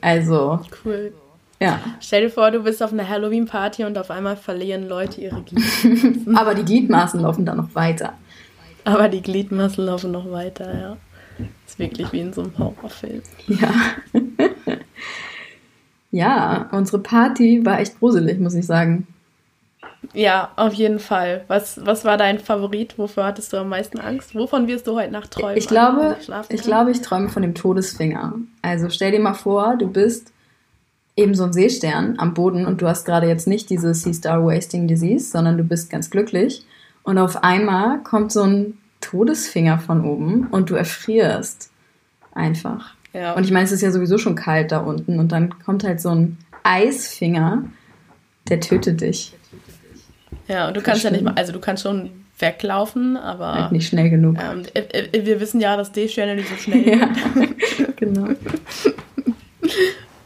Also. 0.00 0.60
Cool. 0.84 1.12
Ja. 1.60 1.78
Stell 2.00 2.22
dir 2.22 2.30
vor, 2.30 2.50
du 2.50 2.62
bist 2.62 2.82
auf 2.82 2.92
einer 2.92 3.06
Halloween-Party 3.06 3.84
und 3.84 3.98
auf 3.98 4.10
einmal 4.10 4.36
verlieren 4.36 4.88
Leute 4.88 5.20
ihre 5.20 5.42
Gliedmaßen. 5.42 6.34
Aber 6.36 6.54
die 6.54 6.64
Gliedmaßen 6.64 7.20
laufen 7.20 7.44
dann 7.44 7.58
noch 7.58 7.74
weiter. 7.74 8.14
Aber 8.84 9.08
die 9.08 9.20
Gliedmaßen 9.20 9.84
laufen 9.84 10.10
noch 10.10 10.30
weiter, 10.30 10.74
ja. 10.78 10.96
ist 11.66 11.78
wirklich 11.78 12.10
wie 12.12 12.20
in 12.20 12.32
so 12.32 12.42
einem 12.42 12.56
Horrorfilm. 12.56 13.22
Ja. 13.46 13.72
Ja, 16.10 16.68
unsere 16.72 16.98
Party 16.98 17.64
war 17.64 17.80
echt 17.80 17.98
gruselig, 17.98 18.40
muss 18.40 18.54
ich 18.54 18.66
sagen. 18.66 19.06
Ja, 20.12 20.50
auf 20.56 20.72
jeden 20.72 20.98
Fall. 20.98 21.44
Was, 21.46 21.84
was 21.84 22.04
war 22.04 22.16
dein 22.16 22.38
Favorit? 22.38 22.98
Wofür 22.98 23.24
hattest 23.24 23.52
du 23.52 23.58
am 23.58 23.68
meisten 23.68 24.00
Angst? 24.00 24.34
Wovon 24.34 24.66
wirst 24.66 24.86
du 24.86 24.96
heute 24.96 25.12
Nacht 25.12 25.30
träumen? 25.30 25.56
Ich 25.56 25.68
glaube, 25.68 26.16
ich 26.48 26.62
glaube, 26.62 26.90
ich 26.90 27.02
träume 27.02 27.28
von 27.28 27.42
dem 27.42 27.54
Todesfinger. 27.54 28.34
Also 28.62 28.88
stell 28.88 29.12
dir 29.12 29.20
mal 29.20 29.34
vor, 29.34 29.76
du 29.76 29.86
bist 29.86 30.32
eben 31.16 31.34
so 31.34 31.44
ein 31.44 31.52
Seestern 31.52 32.14
am 32.18 32.34
Boden 32.34 32.66
und 32.66 32.80
du 32.80 32.88
hast 32.88 33.04
gerade 33.04 33.28
jetzt 33.28 33.46
nicht 33.46 33.68
diese 33.68 33.94
Sea 33.94 34.14
Star 34.14 34.44
Wasting 34.44 34.88
Disease, 34.88 35.30
sondern 35.30 35.58
du 35.58 35.64
bist 35.64 35.90
ganz 35.90 36.10
glücklich 36.10 36.64
und 37.02 37.18
auf 37.18 37.42
einmal 37.44 38.02
kommt 38.02 38.32
so 38.32 38.42
ein 38.42 38.78
Todesfinger 39.00 39.78
von 39.78 40.04
oben 40.04 40.46
und 40.50 40.70
du 40.70 40.74
erfrierst 40.74 41.70
einfach. 42.32 42.94
Ja. 43.12 43.34
Und 43.34 43.44
ich 43.44 43.50
meine, 43.50 43.64
es 43.64 43.72
ist 43.72 43.82
ja 43.82 43.90
sowieso 43.90 44.18
schon 44.18 44.34
kalt 44.34 44.72
da 44.72 44.78
unten 44.78 45.18
und 45.18 45.32
dann 45.32 45.58
kommt 45.58 45.84
halt 45.84 46.00
so 46.00 46.10
ein 46.10 46.38
Eisfinger, 46.62 47.64
der 48.48 48.60
tötet 48.60 49.00
dich. 49.00 49.34
Ja, 50.48 50.68
und 50.68 50.76
du 50.76 50.80
kannst 50.80 51.04
ja 51.04 51.10
nicht 51.10 51.22
mal, 51.22 51.34
also 51.34 51.52
du 51.52 51.60
kannst 51.60 51.82
schon 51.82 52.10
weglaufen, 52.38 53.16
aber. 53.16 53.54
Halt 53.54 53.72
nicht 53.72 53.88
schnell 53.88 54.10
genug. 54.10 54.36
Ähm, 54.40 54.62
äh, 54.74 54.80
äh, 54.80 55.26
wir 55.26 55.40
wissen 55.40 55.60
ja, 55.60 55.76
dass 55.76 55.92
D-Sterne 55.92 56.36
nicht 56.36 56.48
so 56.48 56.56
schnell 56.56 56.88
ja, 56.98 57.08
genau. 57.96 58.28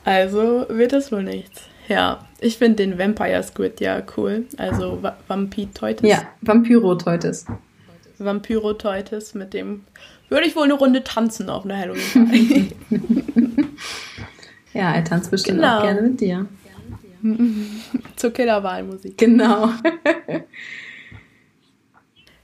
Also 0.07 0.67
wird 0.69 0.93
das 0.93 1.11
wohl 1.11 1.23
nichts. 1.23 1.63
Ja, 1.89 2.27
ich 2.39 2.59
finde 2.59 2.77
den 2.77 2.99
Vampire 2.99 3.43
Squid 3.43 3.81
ja 3.81 4.03
cool. 4.17 4.45
Also 4.59 5.03
Va 5.03 5.17
Vampitoitis. 5.29 6.09
Ja, 6.09 6.25
Vampyrotoitis. 6.43 7.47
Vampyrotoitis 8.19 9.35
mit 9.35 9.55
dem 9.55 9.85
würde 10.35 10.49
ich 10.49 10.57
wohl 10.57 10.65
eine 10.65 10.75
Runde 10.75 11.05
tanzen 11.05 11.49
auf 11.49 11.65
einer 11.65 11.79
Halloween-Party. 11.79 12.69
ja, 14.75 14.93
er 14.93 15.05
tanzt 15.05 15.31
bestimmt 15.31 15.61
genau. 15.61 15.79
auch 15.79 15.83
gerne 15.83 16.03
mit 16.03 16.21
dir. 16.21 16.47
Zur 18.17 18.33
Killerwahlmusik. 18.33 19.17
Genau. 19.17 19.69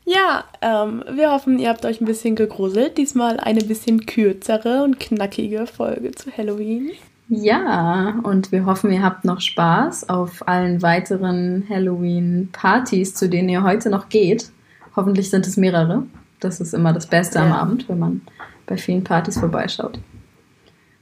ja, 0.05 0.45
ähm, 0.63 1.05
wir 1.11 1.33
hoffen, 1.33 1.59
ihr 1.59 1.69
habt 1.69 1.85
euch 1.85 2.01
ein 2.01 2.07
bisschen 2.07 2.37
gegruselt. 2.37 2.97
Diesmal 2.97 3.41
eine 3.41 3.61
bisschen 3.61 4.07
kürzere 4.07 4.85
und 4.85 5.01
knackige 5.01 5.67
Folge 5.67 6.13
zu 6.13 6.31
Halloween. 6.35 6.93
Ja, 7.29 8.21
und 8.23 8.53
wir 8.53 8.67
hoffen, 8.67 8.93
ihr 8.93 9.03
habt 9.03 9.25
noch 9.25 9.41
Spaß 9.41 10.09
auf 10.09 10.47
allen 10.49 10.83
weiteren 10.83 11.67
Halloween-Partys, 11.69 13.15
zu 13.15 13.29
denen 13.29 13.49
ihr 13.49 13.65
heute 13.65 13.91
noch 13.91 14.09
geht. 14.09 14.51
Hoffentlich 14.95 15.31
sind 15.31 15.47
es 15.47 15.57
mehrere. 15.57 16.05
Das 16.41 16.61
ist 16.61 16.75
immer 16.75 16.93
das 16.93 17.07
Beste 17.07 17.39
ja. 17.39 17.45
am 17.45 17.53
Abend, 17.53 17.89
wenn 17.89 17.99
man 17.99 18.23
bei 18.67 18.77
vielen 18.77 19.05
Partys 19.05 19.39
vorbeischaut 19.39 20.01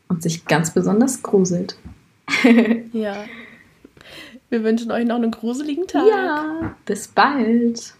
und 0.09 0.23
sich 0.23 0.45
ganz 0.47 0.73
besonders 0.73 1.23
gruselt. 1.23 1.79
ja. 2.93 3.25
Wir 4.51 4.65
wünschen 4.65 4.91
euch 4.91 5.05
noch 5.05 5.17
einen 5.17 5.31
gruseligen 5.31 5.87
Tag. 5.87 6.07
Ja, 6.09 6.75
bis 6.87 7.09
bald. 7.09 7.95